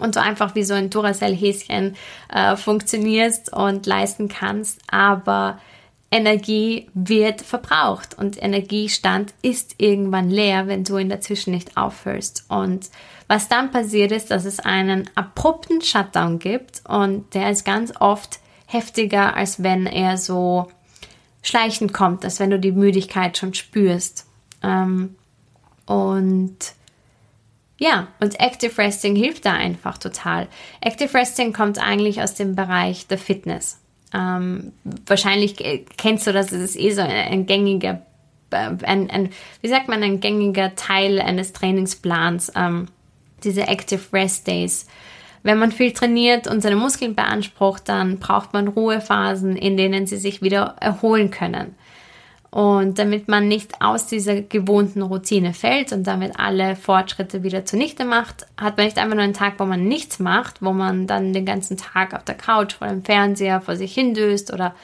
und 0.00 0.16
du 0.16 0.22
einfach 0.22 0.54
wie 0.54 0.64
so 0.64 0.74
ein 0.74 0.90
Duracell-Häschen 0.90 1.96
äh, 2.32 2.56
funktionierst 2.56 3.52
und 3.52 3.86
leisten 3.86 4.28
kannst. 4.28 4.80
Aber 4.90 5.58
Energie 6.10 6.88
wird 6.92 7.40
verbraucht 7.40 8.18
und 8.18 8.42
Energiestand 8.42 9.32
ist 9.42 9.76
irgendwann 9.78 10.28
leer, 10.28 10.66
wenn 10.66 10.84
du 10.84 10.96
in 10.96 11.08
der 11.08 11.20
Zwischen 11.20 11.52
nicht 11.52 11.76
aufhörst. 11.76 12.44
Und 12.48 12.90
was 13.28 13.48
dann 13.48 13.70
passiert 13.70 14.10
ist, 14.10 14.30
dass 14.32 14.44
es 14.44 14.58
einen 14.58 15.08
abrupten 15.14 15.80
Shutdown 15.82 16.40
gibt 16.40 16.82
und 16.88 17.32
der 17.34 17.50
ist 17.50 17.64
ganz 17.64 17.92
oft 18.00 18.40
heftiger, 18.66 19.36
als 19.36 19.62
wenn 19.62 19.86
er 19.86 20.16
so 20.16 20.68
schleichend 21.42 21.92
kommt, 21.92 22.24
als 22.24 22.40
wenn 22.40 22.50
du 22.50 22.58
die 22.58 22.72
Müdigkeit 22.72 23.38
schon 23.38 23.54
spürst. 23.54 24.26
Ähm, 24.62 25.14
und 25.86 26.56
ja, 27.80 28.08
und 28.20 28.38
Active 28.38 28.76
Resting 28.76 29.16
hilft 29.16 29.46
da 29.46 29.54
einfach 29.54 29.96
total. 29.96 30.48
Active 30.82 31.14
Resting 31.14 31.54
kommt 31.54 31.78
eigentlich 31.78 32.20
aus 32.22 32.34
dem 32.34 32.54
Bereich 32.54 33.06
der 33.06 33.16
Fitness. 33.16 33.80
Ähm, 34.12 34.72
wahrscheinlich 35.06 35.86
kennst 35.96 36.26
du 36.26 36.32
das, 36.34 36.52
es 36.52 36.60
ist 36.60 36.78
eh 36.78 36.90
so 36.90 37.00
ein, 37.00 37.10
ein 37.10 37.46
gängiger, 37.46 38.02
äh, 38.50 38.70
ein, 38.82 39.08
ein, 39.10 39.30
wie 39.62 39.68
sagt 39.68 39.88
man, 39.88 40.02
ein 40.02 40.20
gängiger 40.20 40.74
Teil 40.74 41.22
eines 41.22 41.54
Trainingsplans, 41.54 42.52
ähm, 42.54 42.88
diese 43.44 43.66
Active 43.66 44.12
Rest 44.12 44.46
Days. 44.46 44.86
Wenn 45.42 45.58
man 45.58 45.72
viel 45.72 45.92
trainiert 45.92 46.46
und 46.46 46.60
seine 46.60 46.76
Muskeln 46.76 47.14
beansprucht, 47.14 47.88
dann 47.88 48.18
braucht 48.18 48.52
man 48.52 48.68
Ruhephasen, 48.68 49.56
in 49.56 49.78
denen 49.78 50.06
sie 50.06 50.18
sich 50.18 50.42
wieder 50.42 50.76
erholen 50.80 51.30
können. 51.30 51.76
Und 52.50 52.98
damit 52.98 53.28
man 53.28 53.46
nicht 53.46 53.80
aus 53.80 54.06
dieser 54.06 54.40
gewohnten 54.40 55.02
Routine 55.02 55.54
fällt 55.54 55.92
und 55.92 56.04
damit 56.04 56.38
alle 56.40 56.74
Fortschritte 56.74 57.44
wieder 57.44 57.64
zunichte 57.64 58.04
macht, 58.04 58.44
hat 58.60 58.76
man 58.76 58.86
nicht 58.86 58.98
einfach 58.98 59.14
nur 59.14 59.22
einen 59.22 59.34
Tag, 59.34 59.54
wo 59.58 59.66
man 59.66 59.86
nichts 59.86 60.18
macht, 60.18 60.60
wo 60.60 60.72
man 60.72 61.06
dann 61.06 61.32
den 61.32 61.46
ganzen 61.46 61.76
Tag 61.76 62.12
auf 62.12 62.24
der 62.24 62.34
Couch 62.34 62.74
vor 62.74 62.88
dem 62.88 63.04
Fernseher 63.04 63.60
vor 63.60 63.76
sich 63.76 63.94
hindöst 63.94 64.52
oder 64.52 64.74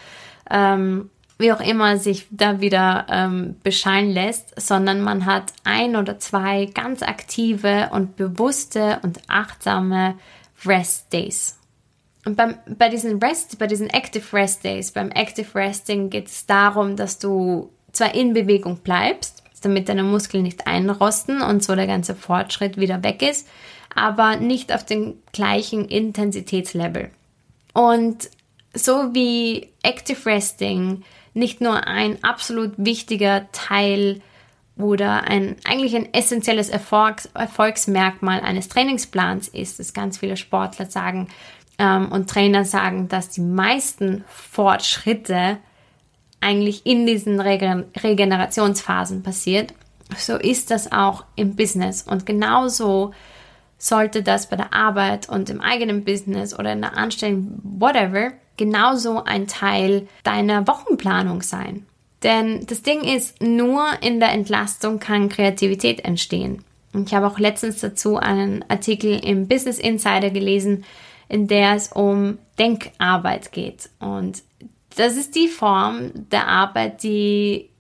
ähm, 0.48 1.10
wie 1.38 1.52
auch 1.52 1.60
immer 1.60 1.98
sich 1.98 2.28
da 2.30 2.60
wieder 2.60 3.06
ähm, 3.10 3.56
bescheiden 3.64 4.10
lässt, 4.10 4.58
sondern 4.60 5.02
man 5.02 5.26
hat 5.26 5.52
ein 5.64 5.96
oder 5.96 6.18
zwei 6.20 6.66
ganz 6.66 7.02
aktive 7.02 7.90
und 7.92 8.16
bewusste 8.16 9.00
und 9.02 9.20
achtsame 9.28 10.14
Rest 10.64 11.12
Days. 11.12 11.58
Und 12.26 12.34
beim, 12.36 12.56
bei 12.66 12.88
diesen 12.88 13.22
Rest, 13.22 13.56
bei 13.58 13.68
diesen 13.68 13.88
Active 13.88 14.36
Rest 14.36 14.64
Days, 14.64 14.90
beim 14.90 15.10
Active 15.12 15.54
Resting 15.54 16.10
geht 16.10 16.26
es 16.26 16.44
darum, 16.44 16.96
dass 16.96 17.20
du 17.20 17.70
zwar 17.92 18.14
in 18.14 18.34
Bewegung 18.34 18.78
bleibst, 18.78 19.44
damit 19.62 19.88
deine 19.88 20.02
Muskeln 20.02 20.42
nicht 20.42 20.66
einrosten 20.66 21.40
und 21.40 21.62
so 21.62 21.74
der 21.76 21.86
ganze 21.86 22.14
Fortschritt 22.14 22.78
wieder 22.78 23.02
weg 23.04 23.22
ist, 23.22 23.48
aber 23.94 24.36
nicht 24.36 24.72
auf 24.72 24.84
dem 24.84 25.14
gleichen 25.32 25.86
Intensitätslevel. 25.86 27.10
Und 27.72 28.28
so 28.74 29.14
wie 29.14 29.68
Active 29.82 30.26
Resting 30.26 31.04
nicht 31.32 31.60
nur 31.60 31.86
ein 31.86 32.22
absolut 32.24 32.72
wichtiger 32.76 33.46
Teil 33.52 34.20
oder 34.76 35.24
ein 35.24 35.56
eigentlich 35.64 35.96
ein 35.96 36.12
essentielles 36.12 36.68
Erfolgs 36.68 37.28
Erfolgsmerkmal 37.34 38.40
eines 38.40 38.68
Trainingsplans 38.68 39.48
ist, 39.48 39.78
dass 39.78 39.94
ganz 39.94 40.18
viele 40.18 40.36
Sportler 40.36 40.86
sagen 40.86 41.28
ähm, 41.78 42.10
und 42.12 42.30
Trainer 42.30 42.64
sagen, 42.64 43.08
dass 43.08 43.28
die 43.28 43.40
meisten 43.40 44.24
Fortschritte 44.28 45.58
eigentlich 46.40 46.86
in 46.86 47.06
diesen 47.06 47.40
Regen 47.40 47.84
Regenerationsphasen 47.96 49.22
passiert. 49.22 49.74
So 50.16 50.36
ist 50.36 50.70
das 50.70 50.92
auch 50.92 51.24
im 51.34 51.56
Business 51.56 52.02
und 52.02 52.26
genauso 52.26 53.12
sollte 53.78 54.22
das 54.22 54.48
bei 54.48 54.56
der 54.56 54.72
Arbeit 54.72 55.28
und 55.28 55.50
im 55.50 55.60
eigenen 55.60 56.04
Business 56.04 56.58
oder 56.58 56.72
in 56.72 56.80
der 56.80 56.96
Anstellung, 56.96 57.58
whatever, 57.62 58.32
genauso 58.56 59.24
ein 59.24 59.46
Teil 59.46 60.08
deiner 60.22 60.66
Wochenplanung 60.66 61.42
sein. 61.42 61.86
Denn 62.22 62.64
das 62.66 62.82
Ding 62.82 63.02
ist, 63.02 63.42
nur 63.42 63.84
in 64.00 64.20
der 64.20 64.32
Entlastung 64.32 64.98
kann 64.98 65.28
Kreativität 65.28 66.04
entstehen. 66.04 66.64
Und 66.92 67.08
ich 67.08 67.14
habe 67.14 67.26
auch 67.26 67.38
letztens 67.38 67.80
dazu 67.80 68.16
einen 68.16 68.64
Artikel 68.68 69.22
im 69.22 69.48
Business 69.48 69.78
Insider 69.78 70.30
gelesen, 70.30 70.84
in 71.28 71.46
der 71.46 71.74
es 71.74 71.92
um 71.92 72.38
Denkarbeit 72.58 73.52
geht. 73.52 73.90
Und 73.98 74.42
das 74.96 75.16
ist 75.16 75.34
die 75.34 75.48
Form 75.48 76.10
der 76.14 76.48
Arbeit, 76.48 77.02
die 77.02 77.70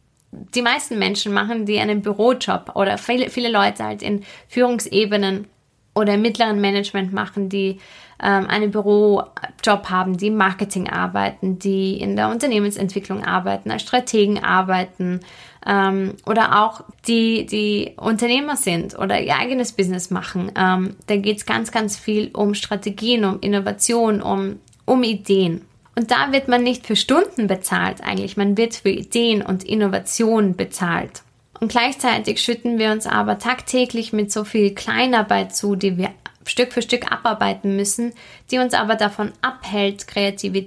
die 0.54 0.62
meisten 0.62 0.98
Menschen 0.98 1.32
machen, 1.32 1.64
die 1.64 1.78
einen 1.78 2.02
Bürojob 2.02 2.72
oder 2.74 2.98
viele, 2.98 3.30
viele 3.30 3.50
Leute 3.50 3.84
halt 3.84 4.02
in 4.02 4.22
Führungsebenen 4.48 5.46
oder 5.94 6.14
im 6.14 6.22
mittleren 6.22 6.60
Management 6.60 7.12
machen, 7.12 7.48
die 7.48 7.78
ähm, 8.22 8.46
einen 8.46 8.70
Bürojob 8.70 9.88
haben, 9.88 10.18
die 10.18 10.30
Marketing 10.30 10.90
arbeiten, 10.90 11.58
die 11.58 11.98
in 11.98 12.16
der 12.16 12.28
Unternehmensentwicklung 12.28 13.24
arbeiten, 13.24 13.70
als 13.70 13.82
Strategen 13.82 14.42
arbeiten 14.42 15.20
ähm, 15.66 16.14
oder 16.24 16.62
auch 16.64 16.82
die, 17.06 17.44
die 17.46 17.92
Unternehmer 17.96 18.56
sind 18.56 18.98
oder 18.98 19.20
ihr 19.20 19.36
eigenes 19.36 19.72
Business 19.72 20.10
machen. 20.10 20.52
Ähm, 20.56 20.96
da 21.06 21.16
geht 21.16 21.38
es 21.38 21.46
ganz, 21.46 21.72
ganz 21.72 21.96
viel 21.96 22.30
um 22.32 22.54
Strategien, 22.54 23.24
um 23.24 23.40
Innovation, 23.40 24.22
um, 24.22 24.60
um 24.84 25.02
Ideen. 25.02 25.62
Und 25.96 26.10
da 26.10 26.30
wird 26.30 26.46
man 26.46 26.62
nicht 26.62 26.86
für 26.86 26.96
Stunden 26.96 27.46
bezahlt 27.46 28.02
eigentlich, 28.02 28.36
man 28.36 28.56
wird 28.56 28.74
für 28.74 28.90
Ideen 28.90 29.42
und 29.42 29.64
Innovation 29.64 30.54
bezahlt. 30.54 31.22
Und 31.58 31.68
gleichzeitig 31.68 32.40
schütten 32.42 32.78
wir 32.78 32.92
uns 32.92 33.06
aber 33.06 33.38
tagtäglich 33.38 34.12
mit 34.12 34.30
so 34.30 34.44
viel 34.44 34.74
Kleinarbeit 34.74 35.56
zu, 35.56 35.74
die 35.74 35.96
wir 35.96 36.10
Stück 36.44 36.72
für 36.72 36.82
Stück 36.82 37.10
abarbeiten 37.10 37.76
müssen, 37.76 38.12
die 38.50 38.58
uns 38.58 38.74
aber 38.74 38.94
davon 38.94 39.32
abhält, 39.40 40.06
kreative, 40.06 40.66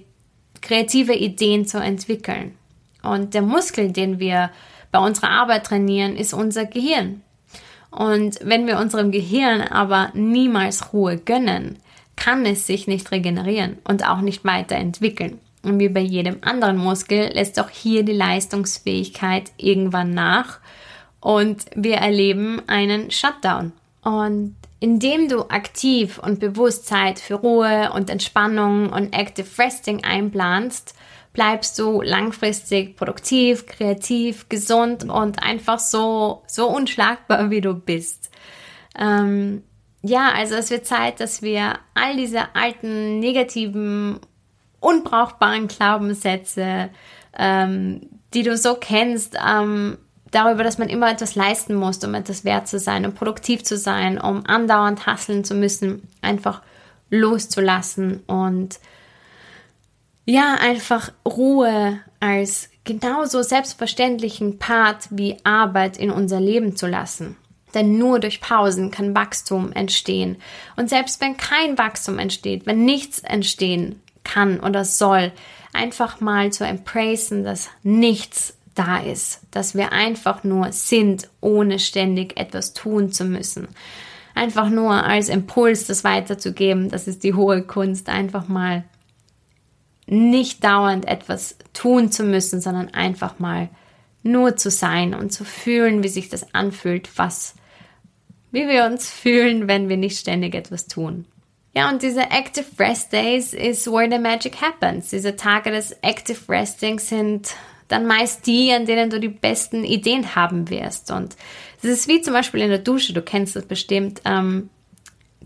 kreative 0.62 1.14
Ideen 1.14 1.66
zu 1.66 1.78
entwickeln. 1.78 2.56
Und 3.02 3.34
der 3.34 3.44
Muskel, 3.44 3.92
den 3.92 4.20
wir 4.20 4.50
bei 4.92 5.00
unserer 5.00 5.30
Arbeit 5.30 5.66
trainieren, 5.66 6.16
ist 6.16 6.34
unser 6.34 6.66
Gehirn. 6.66 7.22
Und 7.92 8.40
wenn 8.44 8.68
wir 8.68 8.78
unserem 8.78 9.12
Gehirn 9.12 9.62
aber 9.62 10.12
niemals 10.14 10.94
Ruhe 10.94 11.18
gönnen, 11.18 11.78
kann 12.16 12.46
es 12.46 12.68
sich 12.68 12.88
nicht 12.88 13.12
regenerieren 13.12 13.78
und 13.88 14.08
auch 14.08 14.22
nicht 14.22 14.46
weiterentwickeln. 14.46 15.40
Und 15.64 15.80
wie 15.80 15.90
bei 15.90 16.02
jedem 16.02 16.38
anderen 16.42 16.78
Muskel 16.78 17.32
lässt 17.34 17.60
auch 17.60 17.70
hier 17.70 18.04
die 18.04 18.14
Leistungsfähigkeit 18.14 19.52
irgendwann 19.58 20.14
nach 20.14 20.60
und 21.20 21.66
wir 21.76 21.96
erleben 21.96 22.62
einen 22.68 23.12
Shutdown. 23.12 23.74
Und 24.04 24.56
indem 24.80 25.28
du 25.28 25.50
aktiv 25.50 26.20
und 26.20 26.40
bewusst 26.40 26.86
Zeit 26.86 27.20
für 27.20 27.36
Ruhe 27.36 27.92
und 27.94 28.10
Entspannung 28.10 28.90
und 28.94 29.14
Active 29.14 29.48
Resting 29.58 30.04
einplanst, 30.04 30.96
bleibst 31.40 31.80
du 31.80 32.02
langfristig 32.02 32.98
produktiv, 32.98 33.66
kreativ, 33.66 34.50
gesund 34.50 35.06
und 35.06 35.42
einfach 35.42 35.80
so, 35.80 36.44
so 36.48 36.68
unschlagbar, 36.68 37.50
wie 37.50 37.62
du 37.62 37.76
bist. 37.76 38.30
Ähm, 38.94 39.64
ja, 40.02 40.34
also 40.36 40.56
es 40.56 40.70
wird 40.70 40.86
Zeit, 40.86 41.22
dass 41.22 41.42
wir 41.42 41.80
all 41.94 42.18
diese 42.18 42.54
alten, 42.56 43.20
negativen, 43.20 44.20
unbrauchbaren 44.82 45.70
Glaubenssätze, 45.70 46.90
ähm, 47.38 48.02
die 48.34 48.44
du 48.44 48.58
so 48.58 48.76
kennst, 48.76 49.38
ähm, 49.42 49.98
darüber, 50.32 50.66
dass 50.66 50.78
man 50.78 50.90
immer 50.90 51.10
etwas 51.10 51.36
leisten 51.36 51.74
muss, 51.74 52.04
um 52.04 52.16
etwas 52.16 52.44
wert 52.44 52.68
zu 52.68 52.80
sein, 52.80 53.06
um 53.06 53.14
produktiv 53.14 53.64
zu 53.64 53.78
sein, 53.78 54.20
um 54.20 54.46
andauernd 54.46 55.06
hasseln 55.06 55.46
zu 55.46 55.56
müssen, 55.56 56.06
einfach 56.22 56.62
loszulassen 57.10 58.24
und 58.28 58.78
ja, 60.30 60.58
einfach 60.60 61.12
Ruhe 61.26 62.00
als 62.20 62.70
genauso 62.84 63.42
selbstverständlichen 63.42 64.60
Part 64.60 65.08
wie 65.10 65.38
Arbeit 65.44 65.98
in 65.98 66.12
unser 66.12 66.40
Leben 66.40 66.76
zu 66.76 66.86
lassen. 66.86 67.36
Denn 67.74 67.98
nur 67.98 68.20
durch 68.20 68.40
Pausen 68.40 68.92
kann 68.92 69.16
Wachstum 69.16 69.72
entstehen. 69.72 70.38
Und 70.76 70.90
selbst 70.90 71.20
wenn 71.20 71.36
kein 71.38 71.78
Wachstum 71.80 72.20
entsteht, 72.20 72.68
wenn 72.68 72.86
nichts 72.86 73.20
entstehen 73.20 74.02
kann 74.24 74.60
oder 74.60 74.86
soll, 74.86 75.32
einfach 75.74 76.20
mal 76.20 76.52
zu 76.52 76.64
embracen, 76.64 77.44
dass 77.44 77.70
nichts 77.82 78.56
da 78.76 79.00
ist, 79.00 79.42
dass 79.50 79.74
wir 79.74 79.94
einfach 79.94 80.44
nur 80.44 80.72
sind, 80.72 81.28
ohne 81.42 81.80
ständig 81.80 82.40
etwas 82.40 82.74
tun 82.74 83.12
zu 83.12 83.26
müssen. 83.26 83.68
Einfach 84.36 84.70
nur 84.70 85.04
als 85.04 85.28
Impuls 85.28 85.88
das 85.88 86.04
weiterzugeben, 86.04 86.90
das 86.90 87.08
ist 87.08 87.24
die 87.24 87.34
hohe 87.34 87.64
Kunst, 87.64 88.10
einfach 88.10 88.48
mal 88.48 88.84
nicht 90.10 90.64
dauernd 90.64 91.08
etwas 91.08 91.58
tun 91.74 92.12
zu 92.12 92.24
müssen, 92.24 92.62
sondern 92.62 92.94
einfach 92.94 93.40
mal 93.40 93.70
nur 94.24 94.58
zu 94.58 94.70
sein 94.70 95.14
und 95.14 95.32
zu 95.32 95.46
fühlen, 95.46 96.04
wie 96.04 96.10
sich 96.10 96.30
das 96.30 96.54
anfühlt, 96.54 97.10
was 97.18 97.56
wie 98.52 98.68
wir 98.68 98.86
uns 98.86 99.10
fühlen, 99.10 99.68
wenn 99.68 99.90
wir 99.90 99.98
nicht 99.98 100.18
ständig 100.18 100.56
etwas 100.56 100.88
tun. 100.88 101.26
Ja, 101.76 101.90
und 101.90 102.02
diese 102.02 102.32
Active 102.32 102.66
Rest 102.80 103.14
Days 103.14 103.54
ist 103.54 103.86
where 103.86 104.10
the 104.10 104.18
magic 104.18 104.60
happens. 104.60 105.12
Diese 105.12 105.36
Tage 105.36 105.70
des 105.70 105.92
Active 106.02 106.40
Resting 106.50 106.98
sind 106.98 107.54
dann 107.90 108.06
meist 108.06 108.46
die, 108.48 108.72
an 108.72 108.86
denen 108.86 109.10
du 109.10 109.20
die 109.20 109.30
besten 109.30 109.84
Ideen 109.84 110.36
haben 110.36 110.70
wirst. 110.70 111.12
Und 111.12 111.36
das 111.82 111.92
ist 111.92 112.08
wie 112.08 112.22
zum 112.22 112.34
Beispiel 112.34 112.62
in 112.62 112.70
der 112.70 112.80
Dusche, 112.80 113.14
du 113.14 113.22
kennst 113.22 113.56
das 113.56 113.66
bestimmt. 113.66 114.22
Ähm, 114.26 114.70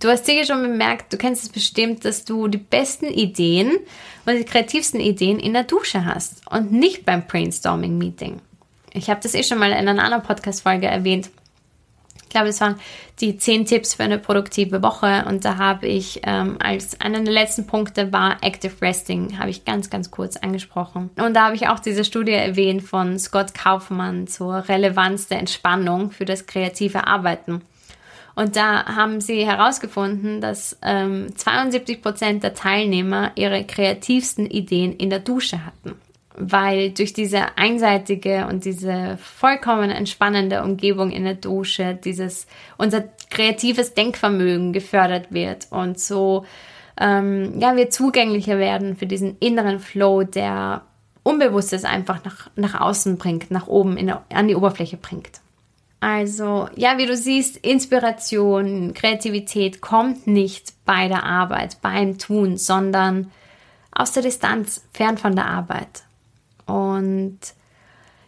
du 0.03 0.09
hast 0.09 0.25
sicher 0.25 0.45
schon 0.45 0.61
bemerkt, 0.61 1.13
du 1.13 1.17
kennst 1.17 1.43
es 1.43 1.49
bestimmt, 1.49 2.05
dass 2.05 2.25
du 2.25 2.47
die 2.47 2.57
besten 2.57 3.05
Ideen 3.05 3.77
und 4.25 4.35
die 4.35 4.45
kreativsten 4.45 4.99
Ideen 4.99 5.39
in 5.39 5.53
der 5.53 5.63
Dusche 5.63 6.05
hast 6.05 6.41
und 6.51 6.71
nicht 6.71 7.05
beim 7.05 7.25
Brainstorming-Meeting. 7.25 8.41
Ich 8.91 9.09
habe 9.09 9.21
das 9.21 9.33
eh 9.33 9.43
schon 9.43 9.59
mal 9.59 9.71
in 9.71 9.87
einer 9.87 10.03
anderen 10.03 10.23
Podcast-Folge 10.23 10.87
erwähnt 10.87 11.29
glaube, 12.33 12.47
das 12.47 12.59
waren 12.59 12.75
die 13.21 13.37
zehn 13.37 13.65
Tipps 13.65 13.93
für 13.93 14.03
eine 14.03 14.17
produktive 14.17 14.83
Woche 14.83 15.23
und 15.27 15.45
da 15.45 15.57
habe 15.57 15.87
ich 15.87 16.21
ähm, 16.23 16.57
als 16.59 16.99
einer 16.99 17.21
der 17.21 17.31
letzten 17.31 17.65
Punkte 17.65 18.11
war 18.11 18.37
Active 18.41 18.73
Resting, 18.81 19.39
habe 19.39 19.51
ich 19.51 19.63
ganz, 19.63 19.89
ganz 19.89 20.11
kurz 20.11 20.35
angesprochen. 20.35 21.11
Und 21.15 21.35
da 21.35 21.45
habe 21.45 21.55
ich 21.55 21.69
auch 21.69 21.79
diese 21.79 22.03
Studie 22.03 22.33
erwähnt 22.33 22.83
von 22.83 23.17
Scott 23.17 23.53
Kaufmann 23.53 24.27
zur 24.27 24.67
Relevanz 24.67 25.27
der 25.27 25.39
Entspannung 25.39 26.11
für 26.11 26.25
das 26.25 26.45
kreative 26.45 27.07
Arbeiten. 27.07 27.61
Und 28.35 28.55
da 28.55 28.85
haben 28.85 29.21
sie 29.21 29.45
herausgefunden, 29.45 30.41
dass 30.41 30.77
ähm, 30.81 31.35
72 31.35 32.01
Prozent 32.01 32.43
der 32.43 32.55
Teilnehmer 32.55 33.31
ihre 33.35 33.63
kreativsten 33.63 34.47
Ideen 34.47 34.93
in 34.93 35.09
der 35.09 35.19
Dusche 35.19 35.65
hatten 35.65 35.95
weil 36.35 36.91
durch 36.91 37.13
diese 37.13 37.57
einseitige 37.57 38.47
und 38.47 38.65
diese 38.65 39.17
vollkommen 39.21 39.89
entspannende 39.89 40.63
Umgebung 40.63 41.11
in 41.11 41.25
der 41.25 41.35
Dusche 41.35 41.97
dieses 42.03 42.47
unser 42.77 43.03
kreatives 43.29 43.93
Denkvermögen 43.93 44.73
gefördert 44.73 45.27
wird 45.31 45.67
und 45.69 45.99
so 45.99 46.45
ähm, 46.99 47.59
ja 47.59 47.75
wir 47.75 47.89
zugänglicher 47.89 48.57
werden 48.57 48.95
für 48.95 49.05
diesen 49.05 49.37
inneren 49.39 49.79
Flow, 49.79 50.23
der 50.23 50.81
Unbewusstes 51.23 51.85
einfach 51.85 52.23
nach, 52.25 52.49
nach 52.55 52.81
außen 52.81 53.17
bringt, 53.17 53.49
nach 53.49 53.67
oben 53.67 53.95
in, 53.97 54.09
an 54.11 54.47
die 54.47 54.55
Oberfläche 54.55 54.97
bringt. 54.97 55.42
Also, 56.03 56.67
ja, 56.75 56.97
wie 56.97 57.05
du 57.05 57.15
siehst, 57.15 57.55
Inspiration, 57.55 58.93
Kreativität 58.93 59.79
kommt 59.79 60.27
nicht 60.27 60.73
bei 60.83 61.07
der 61.07 61.23
Arbeit, 61.23 61.77
beim 61.81 62.17
Tun, 62.17 62.57
sondern 62.57 63.31
aus 63.89 64.11
der 64.11 64.21
Distanz, 64.21 64.83
fern 64.91 65.17
von 65.17 65.33
der 65.33 65.45
Arbeit. 65.45 66.03
Und 66.65 67.39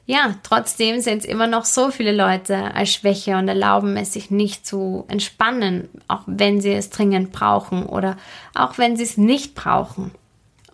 ja, 0.06 0.36
trotzdem 0.42 1.02
sind 1.02 1.18
es 1.18 1.26
immer 1.26 1.48
noch 1.48 1.66
so 1.66 1.92
viele 1.92 2.14
Leute 2.14 2.74
als 2.74 2.94
Schwäche 2.94 3.36
und 3.36 3.50
erlauben 3.50 3.98
es 3.98 4.14
sich 4.14 4.32
nicht 4.32 4.66
zu 4.66 5.04
entspannen, 5.10 5.90
auch 6.08 6.22
wenn 6.28 6.62
sie 6.62 6.72
es 6.72 6.92
dringend 6.92 7.34
brauchen 7.34 7.86
oder 7.88 8.16
auch 8.54 8.78
wenn 8.78 8.96
sie 8.96 9.04
es 9.04 9.18
nicht 9.18 9.54
brauchen. 9.54 10.12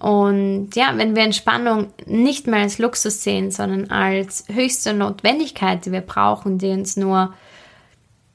Und 0.02 0.72
ja, 0.76 0.94
wenn 0.98 1.16
wir 1.16 1.22
Entspannung 1.22 1.94
nicht 2.08 2.48
mehr 2.48 2.62
als 2.62 2.80
Luxus 2.80 3.22
sehen, 3.22 3.52
sondern 3.52 3.92
als 3.92 4.46
höchste 4.52 4.96
Notwendigkeit, 4.96 5.86
die 5.86 5.92
wir 5.92 6.02
brauchen, 6.02 6.58
die 6.58 6.70
uns 6.70 6.98
nur 6.98 7.36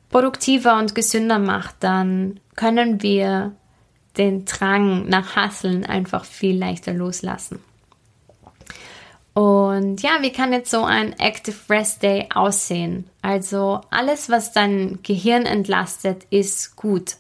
produktiver 0.09 0.79
und 0.79 0.95
gesünder 0.95 1.41
macht, 1.41 1.75
dann 1.81 2.39
können 2.55 3.03
wir 3.03 3.57
den 4.17 4.45
Drang 4.45 5.09
nach 5.09 5.35
Hasseln 5.35 5.85
einfach 5.85 6.25
viel 6.25 6.57
leichter 6.57 6.93
loslassen. 6.93 7.59
Und 9.35 10.01
ja, 10.03 10.19
wie 10.21 10.33
kann 10.33 10.53
jetzt 10.53 10.71
so 10.71 10.85
ein 10.85 11.19
Active 11.19 11.57
Rest 11.69 12.05
Day 12.05 12.29
aussehen? 12.33 13.11
Also 13.23 13.81
alles, 13.91 14.31
was 14.31 14.53
dein 14.53 15.01
Gehirn 15.03 15.47
entlastet, 15.47 16.27
ist 16.31 16.77
gut. 16.77 17.17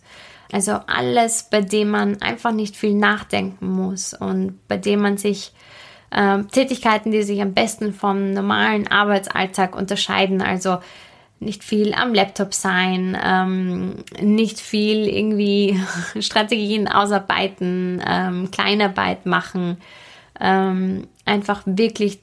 Also 0.53 0.73
alles, 0.87 1.45
bei 1.51 1.61
dem 1.61 1.91
man 1.91 2.23
einfach 2.23 2.53
nicht 2.53 2.77
viel 2.77 2.95
nachdenken 2.95 3.69
muss 3.69 4.15
und 4.15 4.59
bei 4.69 4.77
dem 4.77 5.01
man 5.01 5.17
sich 5.17 5.53
äh, 6.11 6.43
Tätigkeiten, 6.45 7.11
die 7.11 7.23
sich 7.23 7.43
am 7.43 7.53
besten 7.53 7.93
vom 7.93 8.33
normalen 8.33 8.87
Arbeitsalltag 8.89 9.75
unterscheiden, 9.75 10.41
also 10.41 10.79
nicht 11.39 11.65
viel 11.65 11.93
am 11.93 12.15
Laptop 12.15 12.55
sein, 12.55 13.17
ähm, 13.23 13.97
nicht 14.21 14.59
viel 14.59 15.07
irgendwie 15.09 15.79
Strategien 16.21 16.89
ausarbeiten, 16.89 18.03
ähm, 18.07 18.51
Kleinarbeit 18.51 19.27
machen, 19.27 19.79
ähm, 20.41 21.09
einfach 21.25 21.63
wirklich 21.67 22.21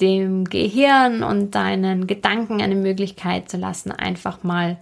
dem 0.00 0.44
Gehirn 0.44 1.22
und 1.22 1.54
deinen 1.54 2.06
Gedanken 2.06 2.60
eine 2.60 2.74
Möglichkeit 2.74 3.48
zu 3.48 3.56
lassen, 3.56 3.92
einfach 3.92 4.42
mal 4.42 4.78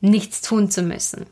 nichts 0.00 0.40
tun 0.40 0.70
zu 0.70 0.82
müssen. 0.82 1.26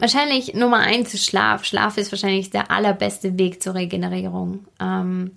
Wahrscheinlich 0.00 0.54
Nummer 0.54 0.78
eins 0.78 1.12
ist 1.12 1.26
Schlaf. 1.26 1.64
Schlaf 1.66 1.98
ist 1.98 2.10
wahrscheinlich 2.10 2.48
der 2.48 2.70
allerbeste 2.70 3.38
Weg 3.38 3.62
zur 3.62 3.74
Regenerierung. 3.74 4.64
Ähm, 4.80 5.32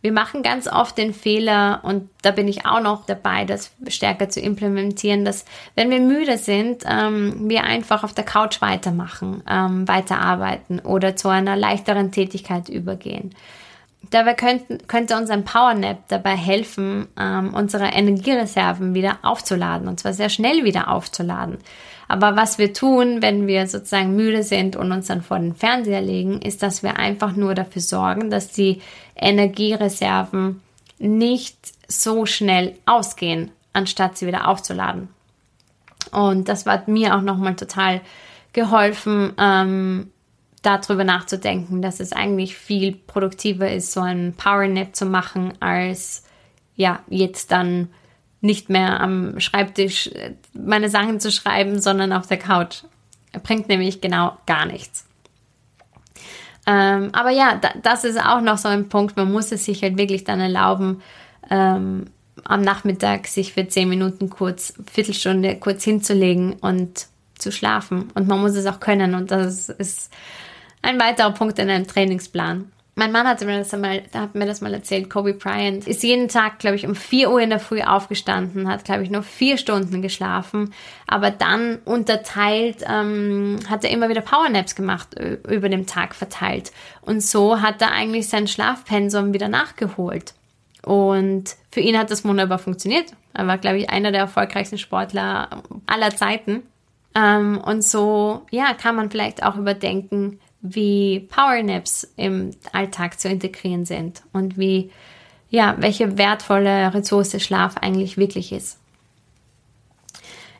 wir 0.00 0.10
machen 0.10 0.42
ganz 0.42 0.66
oft 0.66 0.98
den 0.98 1.14
Fehler, 1.14 1.78
und 1.84 2.10
da 2.22 2.32
bin 2.32 2.48
ich 2.48 2.66
auch 2.66 2.80
noch 2.80 3.06
dabei, 3.06 3.44
das 3.44 3.70
stärker 3.86 4.28
zu 4.28 4.40
implementieren, 4.40 5.24
dass 5.24 5.44
wenn 5.76 5.90
wir 5.90 6.00
müde 6.00 6.36
sind, 6.36 6.82
ähm, 6.84 7.48
wir 7.48 7.62
einfach 7.62 8.02
auf 8.02 8.12
der 8.12 8.24
Couch 8.24 8.60
weitermachen, 8.60 9.44
ähm, 9.48 9.86
weiterarbeiten 9.86 10.80
oder 10.80 11.14
zu 11.14 11.28
einer 11.28 11.54
leichteren 11.54 12.10
Tätigkeit 12.10 12.68
übergehen. 12.68 13.32
Dabei 14.10 14.34
könnten, 14.34 14.84
könnte 14.88 15.16
uns 15.16 15.30
ein 15.30 15.44
Powernap 15.44 16.08
dabei 16.08 16.34
helfen, 16.34 17.06
ähm, 17.16 17.54
unsere 17.54 17.84
Energiereserven 17.84 18.94
wieder 18.94 19.18
aufzuladen 19.22 19.86
und 19.86 20.00
zwar 20.00 20.12
sehr 20.12 20.28
schnell 20.28 20.64
wieder 20.64 20.88
aufzuladen. 20.88 21.58
Aber 22.12 22.36
was 22.36 22.58
wir 22.58 22.74
tun, 22.74 23.22
wenn 23.22 23.46
wir 23.46 23.66
sozusagen 23.66 24.14
müde 24.14 24.42
sind 24.42 24.76
und 24.76 24.92
uns 24.92 25.06
dann 25.06 25.22
vor 25.22 25.38
den 25.38 25.54
Fernseher 25.54 26.02
legen, 26.02 26.42
ist, 26.42 26.62
dass 26.62 26.82
wir 26.82 26.98
einfach 26.98 27.36
nur 27.36 27.54
dafür 27.54 27.80
sorgen, 27.80 28.28
dass 28.28 28.52
die 28.52 28.82
Energiereserven 29.16 30.60
nicht 30.98 31.56
so 31.88 32.26
schnell 32.26 32.74
ausgehen, 32.84 33.50
anstatt 33.72 34.18
sie 34.18 34.26
wieder 34.26 34.46
aufzuladen. 34.46 35.08
Und 36.10 36.50
das 36.50 36.66
hat 36.66 36.86
mir 36.86 37.16
auch 37.16 37.22
nochmal 37.22 37.56
total 37.56 38.02
geholfen, 38.52 39.32
ähm, 39.38 40.10
darüber 40.60 41.04
nachzudenken, 41.04 41.80
dass 41.80 41.98
es 41.98 42.12
eigentlich 42.12 42.58
viel 42.58 42.92
produktiver 42.92 43.72
ist, 43.72 43.90
so 43.90 44.00
einen 44.02 44.34
Powernap 44.34 44.94
zu 44.94 45.06
machen, 45.06 45.54
als 45.60 46.24
ja, 46.76 47.00
jetzt 47.08 47.52
dann 47.52 47.88
nicht 48.42 48.68
mehr 48.68 49.00
am 49.00 49.40
Schreibtisch 49.40 50.08
äh, 50.08 50.34
meine 50.52 50.90
Sachen 50.90 51.20
zu 51.20 51.32
schreiben, 51.32 51.80
sondern 51.80 52.12
auf 52.12 52.26
der 52.26 52.38
Couch. 52.38 52.82
Bringt 53.42 53.68
nämlich 53.68 54.02
genau 54.02 54.36
gar 54.44 54.66
nichts. 54.66 55.06
Ähm, 56.66 57.10
aber 57.12 57.30
ja, 57.30 57.56
da, 57.56 57.70
das 57.82 58.04
ist 58.04 58.20
auch 58.20 58.40
noch 58.40 58.58
so 58.58 58.68
ein 58.68 58.88
Punkt. 58.88 59.16
Man 59.16 59.32
muss 59.32 59.50
es 59.52 59.64
sich 59.64 59.82
halt 59.82 59.96
wirklich 59.96 60.24
dann 60.24 60.40
erlauben, 60.40 61.02
ähm, 61.50 62.06
am 62.44 62.62
Nachmittag 62.62 63.26
sich 63.26 63.52
für 63.52 63.66
zehn 63.66 63.88
Minuten 63.88 64.28
kurz, 64.28 64.74
Viertelstunde 64.90 65.56
kurz 65.56 65.84
hinzulegen 65.84 66.54
und 66.54 67.06
zu 67.38 67.52
schlafen. 67.52 68.10
Und 68.14 68.28
man 68.28 68.40
muss 68.40 68.54
es 68.54 68.66
auch 68.66 68.80
können. 68.80 69.14
Und 69.14 69.30
das 69.30 69.68
ist 69.68 70.12
ein 70.82 71.00
weiterer 71.00 71.32
Punkt 71.32 71.58
in 71.58 71.70
einem 71.70 71.86
Trainingsplan. 71.86 72.70
Mein 72.94 73.10
Mann 73.10 73.26
hatte 73.26 73.46
mir 73.46 73.58
das 73.58 73.72
einmal, 73.72 74.02
hat 74.12 74.34
mir 74.34 74.44
das 74.44 74.60
mal 74.60 74.74
erzählt, 74.74 75.08
Kobe 75.08 75.32
Bryant 75.32 75.86
ist 75.86 76.02
jeden 76.02 76.28
Tag, 76.28 76.58
glaube 76.58 76.76
ich, 76.76 76.86
um 76.86 76.94
4 76.94 77.30
Uhr 77.30 77.40
in 77.40 77.48
der 77.48 77.58
Früh 77.58 77.80
aufgestanden, 77.80 78.68
hat, 78.68 78.84
glaube 78.84 79.02
ich, 79.02 79.10
nur 79.10 79.22
vier 79.22 79.56
Stunden 79.56 80.02
geschlafen, 80.02 80.74
aber 81.06 81.30
dann 81.30 81.78
unterteilt, 81.86 82.84
ähm, 82.86 83.60
hat 83.66 83.84
er 83.84 83.90
immer 83.90 84.10
wieder 84.10 84.20
Powernaps 84.20 84.74
gemacht, 84.74 85.14
über 85.18 85.70
den 85.70 85.86
Tag 85.86 86.14
verteilt. 86.14 86.70
Und 87.00 87.22
so 87.22 87.62
hat 87.62 87.80
er 87.80 87.92
eigentlich 87.92 88.28
sein 88.28 88.46
Schlafpensum 88.46 89.32
wieder 89.32 89.48
nachgeholt. 89.48 90.34
Und 90.84 91.56
für 91.70 91.80
ihn 91.80 91.96
hat 91.96 92.10
das 92.10 92.24
wunderbar 92.26 92.58
funktioniert. 92.58 93.12
Er 93.32 93.46
war, 93.46 93.56
glaube 93.56 93.78
ich, 93.78 93.88
einer 93.88 94.12
der 94.12 94.22
erfolgreichsten 94.22 94.76
Sportler 94.76 95.62
aller 95.86 96.14
Zeiten. 96.14 96.62
Ähm, 97.14 97.58
und 97.64 97.82
so, 97.84 98.42
ja, 98.50 98.74
kann 98.74 98.96
man 98.96 99.10
vielleicht 99.10 99.42
auch 99.42 99.56
überdenken, 99.56 100.40
wie 100.62 101.20
Powernaps 101.28 102.08
im 102.16 102.52
Alltag 102.72 103.20
zu 103.20 103.28
integrieren 103.28 103.84
sind 103.84 104.22
und 104.32 104.56
wie, 104.56 104.90
ja, 105.50 105.74
welche 105.78 106.16
wertvolle 106.16 106.94
Ressource 106.94 107.42
Schlaf 107.42 107.76
eigentlich 107.76 108.16
wirklich 108.16 108.52
ist. 108.52 108.78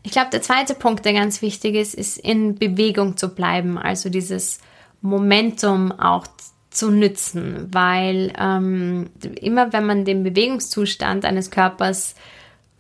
Ich 0.03 0.11
glaube, 0.11 0.31
der 0.31 0.43
zweite 0.43 0.75
Punkt, 0.75 1.05
der 1.05 1.13
ganz 1.13 1.41
wichtig 1.43 1.77
ist, 1.77 1.95
ist 1.95 2.19
in 2.19 2.57
Bewegung 2.57 3.17
zu 3.17 3.29
bleiben, 3.29 3.79
also 3.79 4.09
dieses 4.09 4.59
Momentum 5.01 5.93
auch 5.93 6.27
zu 6.71 6.91
nützen, 6.91 7.69
weil 7.71 8.33
ähm, 8.39 9.11
immer 9.41 9.73
wenn 9.73 9.87
man 9.87 10.05
den 10.05 10.25
Bewegungszustand 10.25 11.25
eines 11.25 11.51
Körpers 11.51 12.17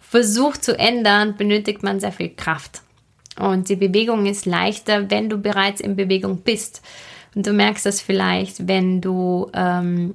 versucht 0.00 0.64
zu 0.64 0.76
ändern, 0.76 1.36
benötigt 1.36 1.82
man 1.82 2.00
sehr 2.00 2.12
viel 2.12 2.30
Kraft. 2.30 2.82
Und 3.38 3.68
die 3.68 3.76
Bewegung 3.76 4.26
ist 4.26 4.44
leichter, 4.44 5.10
wenn 5.10 5.30
du 5.30 5.38
bereits 5.38 5.80
in 5.80 5.96
Bewegung 5.96 6.38
bist. 6.38 6.82
Und 7.34 7.46
du 7.46 7.52
merkst 7.52 7.86
das 7.86 8.00
vielleicht, 8.00 8.68
wenn 8.68 9.00
du 9.00 9.50
ähm, 9.54 10.14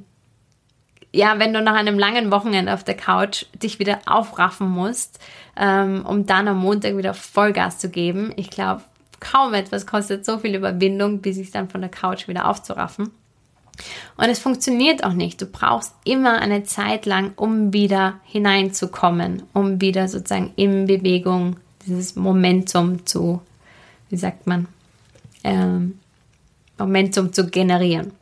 ja, 1.13 1.39
wenn 1.39 1.53
du 1.53 1.61
nach 1.61 1.75
einem 1.75 1.97
langen 1.97 2.31
Wochenende 2.31 2.73
auf 2.73 2.83
der 2.83 2.95
Couch 2.95 3.45
dich 3.53 3.79
wieder 3.79 3.99
aufraffen 4.05 4.69
musst, 4.69 5.19
ähm, 5.55 6.05
um 6.05 6.25
dann 6.25 6.47
am 6.47 6.59
Montag 6.59 6.97
wieder 6.97 7.13
Vollgas 7.13 7.79
zu 7.79 7.89
geben. 7.89 8.33
Ich 8.35 8.49
glaube, 8.49 8.83
kaum 9.19 9.53
etwas 9.53 9.87
kostet 9.87 10.25
so 10.25 10.37
viel 10.37 10.55
Überwindung, 10.55 11.23
wie 11.23 11.33
sich 11.33 11.49
dann 11.51 11.69
von 11.69 11.81
der 11.81 11.89
Couch 11.89 12.27
wieder 12.27 12.47
aufzuraffen. 12.47 13.09
Und 14.17 14.25
es 14.29 14.39
funktioniert 14.39 15.03
auch 15.03 15.13
nicht. 15.13 15.41
Du 15.41 15.45
brauchst 15.45 15.93
immer 16.03 16.39
eine 16.39 16.63
Zeit 16.63 17.05
lang, 17.05 17.33
um 17.35 17.73
wieder 17.73 18.19
hineinzukommen, 18.23 19.43
um 19.53 19.81
wieder 19.81 20.07
sozusagen 20.07 20.51
in 20.55 20.87
Bewegung 20.87 21.57
dieses 21.85 22.15
Momentum 22.15 23.05
zu, 23.05 23.41
wie 24.09 24.17
sagt 24.17 24.47
man, 24.47 24.67
ähm, 25.43 25.99
Momentum 26.77 27.33
zu 27.33 27.47
generieren. 27.47 28.13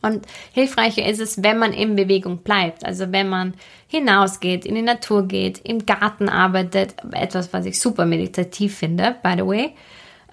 Und 0.00 0.26
hilfreicher 0.52 1.06
ist 1.06 1.20
es, 1.20 1.42
wenn 1.42 1.58
man 1.58 1.72
in 1.72 1.96
Bewegung 1.96 2.38
bleibt. 2.38 2.84
Also 2.84 3.10
wenn 3.10 3.28
man 3.28 3.54
hinausgeht, 3.88 4.64
in 4.64 4.74
die 4.74 4.82
Natur 4.82 5.26
geht, 5.26 5.58
im 5.64 5.86
Garten 5.86 6.28
arbeitet. 6.28 6.94
Etwas, 7.12 7.52
was 7.52 7.66
ich 7.66 7.80
super 7.80 8.06
meditativ 8.06 8.76
finde, 8.76 9.16
by 9.22 9.34
the 9.36 9.46
way. 9.46 9.74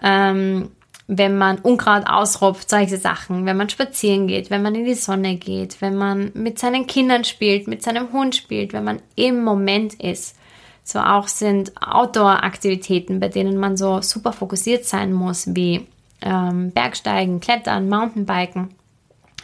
Ähm, 0.03 0.69
wenn 1.07 1.37
man 1.37 1.59
Unkraut 1.59 2.07
ausrupft, 2.07 2.69
solche 2.69 2.97
Sachen, 2.97 3.45
wenn 3.45 3.57
man 3.57 3.69
spazieren 3.69 4.27
geht, 4.27 4.49
wenn 4.49 4.63
man 4.63 4.73
in 4.73 4.85
die 4.85 4.95
Sonne 4.95 5.35
geht, 5.35 5.79
wenn 5.81 5.95
man 5.95 6.31
mit 6.33 6.57
seinen 6.57 6.87
Kindern 6.87 7.23
spielt, 7.23 7.67
mit 7.67 7.83
seinem 7.83 8.11
Hund 8.11 8.35
spielt, 8.35 8.73
wenn 8.73 8.83
man 8.83 9.01
im 9.15 9.43
Moment 9.43 9.93
ist. 9.95 10.35
So 10.83 10.99
auch 10.99 11.27
sind 11.27 11.73
Outdoor-Aktivitäten, 11.81 13.19
bei 13.19 13.29
denen 13.29 13.57
man 13.57 13.77
so 13.77 14.01
super 14.01 14.33
fokussiert 14.33 14.85
sein 14.85 15.13
muss, 15.13 15.55
wie 15.55 15.87
ähm, 16.21 16.71
Bergsteigen, 16.71 17.39
Klettern, 17.39 17.89
Mountainbiken. 17.89 18.69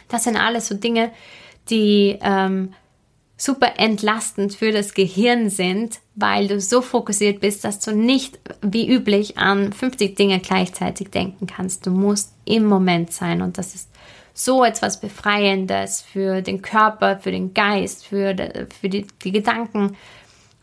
Das 0.08 0.24
sind 0.24 0.36
alles 0.36 0.68
so 0.68 0.74
Dinge, 0.74 1.10
die 1.70 2.18
ähm, 2.22 2.74
super 3.36 3.72
entlastend 3.78 4.54
für 4.54 4.70
das 4.70 4.94
Gehirn 4.94 5.50
sind, 5.50 5.98
weil 6.14 6.46
du 6.46 6.60
so 6.60 6.80
fokussiert 6.80 7.40
bist, 7.40 7.64
dass 7.64 7.80
du 7.80 7.92
nicht 7.92 8.38
wie 8.60 8.88
üblich 8.88 9.38
an 9.38 9.72
50 9.72 10.14
Dinge 10.14 10.38
gleichzeitig 10.38 11.10
denken 11.10 11.46
kannst. 11.46 11.86
Du 11.86 11.90
musst 11.90 12.32
im 12.44 12.64
Moment 12.66 13.12
sein 13.12 13.42
und 13.42 13.58
das 13.58 13.74
ist 13.74 13.90
so 14.34 14.64
etwas 14.64 15.00
Befreiendes 15.00 16.02
für 16.02 16.40
den 16.40 16.62
Körper, 16.62 17.18
für 17.18 17.32
den 17.32 17.52
Geist, 17.52 18.06
für, 18.06 18.34
die, 18.34 18.66
für 18.80 18.88
die, 18.88 19.06
die 19.24 19.32
Gedanken, 19.32 19.96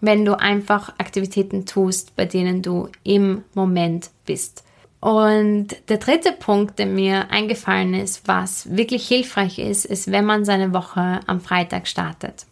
wenn 0.01 0.23
du 0.23 0.39
einfach 0.39 0.93
Aktivitäten 0.97 1.65
tust, 1.65 2.15
bei 2.15 2.25
denen 2.25 2.61
du 2.61 2.89
im 3.03 3.43
Moment 3.53 4.09
bist. 4.25 4.63
Und 5.01 5.67
der 5.87 5.97
dritte 5.97 6.33
Punkt, 6.33 6.77
der 6.77 6.85
mir 6.85 7.31
eingefallen 7.31 7.93
ist, 7.93 8.27
was 8.27 8.75
wirklich 8.75 9.07
hilfreich 9.07 9.57
ist, 9.57 9.85
ist, 9.85 10.11
wenn 10.11 10.25
man 10.25 10.43
seine 10.43 10.73
Woche 10.73 11.21
am 11.25 11.39
Freitag 11.39 11.87
startet. 11.87 12.45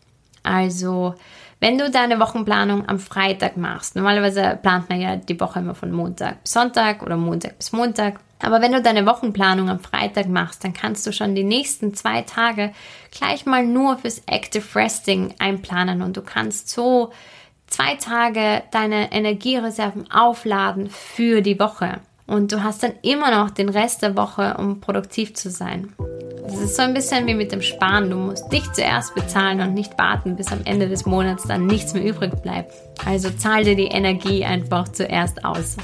Also, 0.43 1.15
wenn 1.59 1.77
du 1.77 1.89
deine 1.89 2.19
Wochenplanung 2.19 2.87
am 2.87 2.99
Freitag 2.99 3.57
machst, 3.57 3.95
normalerweise 3.95 4.57
plant 4.61 4.89
man 4.89 5.01
ja 5.01 5.17
die 5.17 5.39
Woche 5.39 5.59
immer 5.59 5.75
von 5.75 5.91
Montag 5.91 6.43
bis 6.43 6.53
Sonntag 6.53 7.01
oder 7.01 7.17
Montag 7.17 7.57
bis 7.57 7.73
Montag. 7.73 8.19
Aber 8.39 8.61
wenn 8.61 8.71
du 8.71 8.81
deine 8.81 9.05
Wochenplanung 9.05 9.69
am 9.69 9.79
Freitag 9.79 10.27
machst, 10.27 10.63
dann 10.63 10.73
kannst 10.73 11.05
du 11.05 11.11
schon 11.11 11.35
die 11.35 11.43
nächsten 11.43 11.95
zwei 11.95 12.21
Tage 12.21 12.71
gleich 13.11 13.45
mal 13.45 13.65
nur 13.65 13.97
fürs 13.97 14.21
Active 14.27 14.63
Resting 14.75 15.33
einplanen 15.39 16.01
und 16.01 16.15
du 16.15 16.21
kannst 16.21 16.69
so 16.69 17.11
zwei 17.65 17.95
Tage 17.95 18.63
deine 18.71 19.11
Energiereserven 19.11 20.11
aufladen 20.11 20.89
für 20.89 21.41
die 21.41 21.59
Woche. 21.59 21.99
Und 22.27 22.51
du 22.51 22.61
hast 22.63 22.83
dann 22.83 22.91
immer 23.01 23.31
noch 23.31 23.51
den 23.51 23.69
Rest 23.69 24.01
der 24.01 24.17
Woche, 24.17 24.57
um 24.59 24.81
produktiv 24.81 25.33
zu 25.33 25.49
sein. 25.49 25.93
Das 26.43 26.59
ist 26.59 26.75
so 26.75 26.81
ein 26.81 26.93
bisschen 26.93 27.25
wie 27.27 27.33
mit 27.33 27.51
dem 27.51 27.61
Sparen. 27.61 28.09
Du 28.09 28.17
musst 28.17 28.51
dich 28.51 28.71
zuerst 28.73 29.15
bezahlen 29.15 29.61
und 29.61 29.73
nicht 29.73 29.97
warten, 29.97 30.35
bis 30.35 30.51
am 30.51 30.59
Ende 30.65 30.87
des 30.87 31.05
Monats 31.05 31.43
dann 31.43 31.67
nichts 31.67 31.93
mehr 31.93 32.05
übrig 32.05 32.41
bleibt. 32.41 32.73
Also 33.05 33.29
zahl 33.29 33.63
dir 33.63 33.75
die 33.75 33.87
Energie 33.87 34.45
einfach 34.45 34.89
zuerst 34.89 35.43
aus. 35.43 35.77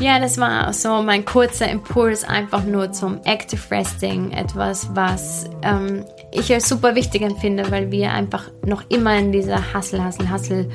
Ja, 0.00 0.18
das 0.18 0.38
war 0.38 0.72
so 0.72 1.02
mein 1.02 1.24
kurzer 1.24 1.70
Impuls 1.70 2.24
einfach 2.24 2.64
nur 2.64 2.92
zum 2.92 3.20
Active 3.24 3.70
Resting. 3.70 4.32
Etwas, 4.32 4.88
was 4.94 5.48
ähm, 5.62 6.04
ich 6.32 6.52
als 6.52 6.68
super 6.68 6.94
wichtig 6.94 7.22
empfinde, 7.22 7.70
weil 7.70 7.90
wir 7.90 8.12
einfach 8.12 8.50
noch 8.66 8.82
immer 8.88 9.16
in 9.16 9.32
dieser 9.32 9.72
Hustle, 9.72 10.04
Hustle, 10.04 10.30
Hustle 10.30 10.68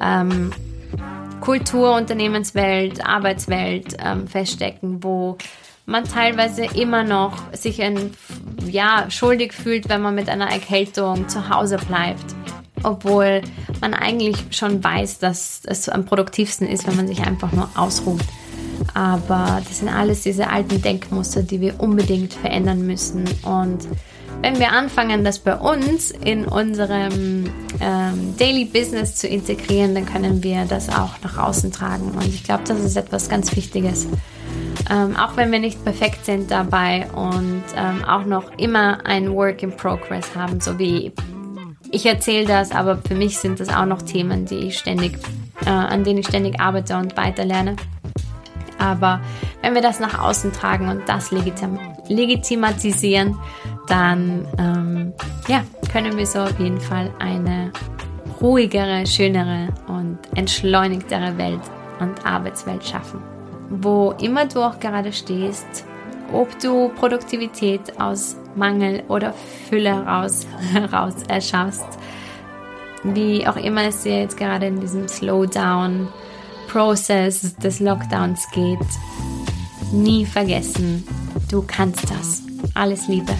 ähm, 0.00 0.52
Kultur, 1.46 1.94
Unternehmenswelt, 1.94 3.06
Arbeitswelt 3.06 3.96
ähm, 4.04 4.26
feststecken, 4.26 5.04
wo 5.04 5.38
man 5.86 6.02
teilweise 6.02 6.64
immer 6.64 7.04
noch 7.04 7.34
sich 7.52 7.80
ein, 7.80 8.10
ja, 8.66 9.08
schuldig 9.10 9.52
fühlt, 9.52 9.88
wenn 9.88 10.02
man 10.02 10.16
mit 10.16 10.28
einer 10.28 10.50
Erkältung 10.50 11.28
zu 11.28 11.48
Hause 11.48 11.76
bleibt. 11.76 12.24
Obwohl 12.82 13.42
man 13.80 13.94
eigentlich 13.94 14.36
schon 14.50 14.82
weiß, 14.82 15.20
dass 15.20 15.62
es 15.66 15.88
am 15.88 16.04
produktivsten 16.04 16.66
ist, 16.66 16.84
wenn 16.88 16.96
man 16.96 17.06
sich 17.06 17.20
einfach 17.20 17.52
nur 17.52 17.70
ausruht. 17.76 18.22
Aber 18.94 19.62
das 19.68 19.78
sind 19.78 19.88
alles 19.88 20.22
diese 20.22 20.50
alten 20.50 20.82
Denkmuster, 20.82 21.44
die 21.44 21.60
wir 21.60 21.78
unbedingt 21.78 22.34
verändern 22.34 22.84
müssen. 22.84 23.24
Und 23.44 23.86
wenn 24.42 24.58
wir 24.58 24.72
anfangen, 24.72 25.24
das 25.24 25.38
bei 25.38 25.56
uns 25.56 26.10
in 26.10 26.44
unserem 26.44 27.50
ähm, 27.80 28.34
Daily 28.38 28.64
Business 28.64 29.16
zu 29.16 29.26
integrieren, 29.26 29.94
dann 29.94 30.06
können 30.06 30.42
wir 30.42 30.64
das 30.64 30.88
auch 30.88 31.14
nach 31.22 31.38
außen 31.38 31.72
tragen. 31.72 32.12
Und 32.12 32.26
ich 32.26 32.44
glaube, 32.44 32.64
das 32.66 32.80
ist 32.80 32.96
etwas 32.96 33.28
ganz 33.28 33.54
Wichtiges. 33.56 34.06
Ähm, 34.90 35.16
auch 35.16 35.36
wenn 35.36 35.50
wir 35.50 35.58
nicht 35.58 35.82
perfekt 35.84 36.24
sind 36.24 36.50
dabei 36.50 37.08
und 37.12 37.64
ähm, 37.76 38.04
auch 38.04 38.24
noch 38.24 38.56
immer 38.56 39.04
ein 39.04 39.32
Work 39.32 39.62
in 39.62 39.76
Progress 39.76 40.34
haben, 40.36 40.60
so 40.60 40.78
wie 40.78 41.12
ich 41.90 42.06
erzähle 42.06 42.46
das, 42.46 42.72
aber 42.72 42.98
für 42.98 43.14
mich 43.14 43.38
sind 43.38 43.60
das 43.60 43.68
auch 43.68 43.86
noch 43.86 44.02
Themen, 44.02 44.44
die 44.44 44.68
ich 44.68 44.78
ständig, 44.78 45.18
äh, 45.64 45.70
an 45.70 46.04
denen 46.04 46.18
ich 46.18 46.26
ständig 46.26 46.60
arbeite 46.60 46.96
und 46.96 47.16
weiterlerne. 47.16 47.76
Aber 48.78 49.20
wenn 49.62 49.74
wir 49.74 49.82
das 49.82 50.00
nach 50.00 50.18
außen 50.18 50.52
tragen 50.52 50.88
und 50.88 51.08
das 51.08 51.30
legitim 51.30 51.78
legitimatisieren, 52.08 53.36
dann 53.88 54.46
ähm, 54.58 55.12
ja, 55.48 55.62
können 55.92 56.16
wir 56.16 56.26
so 56.26 56.40
auf 56.40 56.58
jeden 56.58 56.80
Fall 56.80 57.12
eine 57.18 57.72
ruhigere, 58.40 59.06
schönere 59.06 59.68
und 59.88 60.18
entschleunigtere 60.34 61.36
Welt 61.38 61.60
und 62.00 62.24
Arbeitswelt 62.26 62.84
schaffen. 62.84 63.20
Wo 63.70 64.14
immer 64.20 64.46
du 64.46 64.60
auch 64.62 64.78
gerade 64.78 65.12
stehst, 65.12 65.84
ob 66.32 66.58
du 66.60 66.88
Produktivität 66.90 68.00
aus 68.00 68.36
Mangel 68.54 69.02
oder 69.08 69.32
Fülle 69.68 69.94
heraus, 69.94 70.46
heraus 70.72 71.14
erschaffst, 71.28 71.86
wie 73.04 73.46
auch 73.46 73.56
immer 73.56 73.84
es 73.84 74.02
dir 74.02 74.20
jetzt 74.20 74.36
gerade 74.36 74.66
in 74.66 74.80
diesem 74.80 75.08
Slowdown 75.08 76.08
Prozess 76.68 77.54
des 77.56 77.80
Lockdowns 77.80 78.50
geht, 78.52 78.78
nie 79.92 80.26
vergessen, 80.26 81.06
du 81.50 81.62
kannst 81.66 82.10
das. 82.10 82.42
Alles 82.74 83.08
Liebe. 83.08 83.32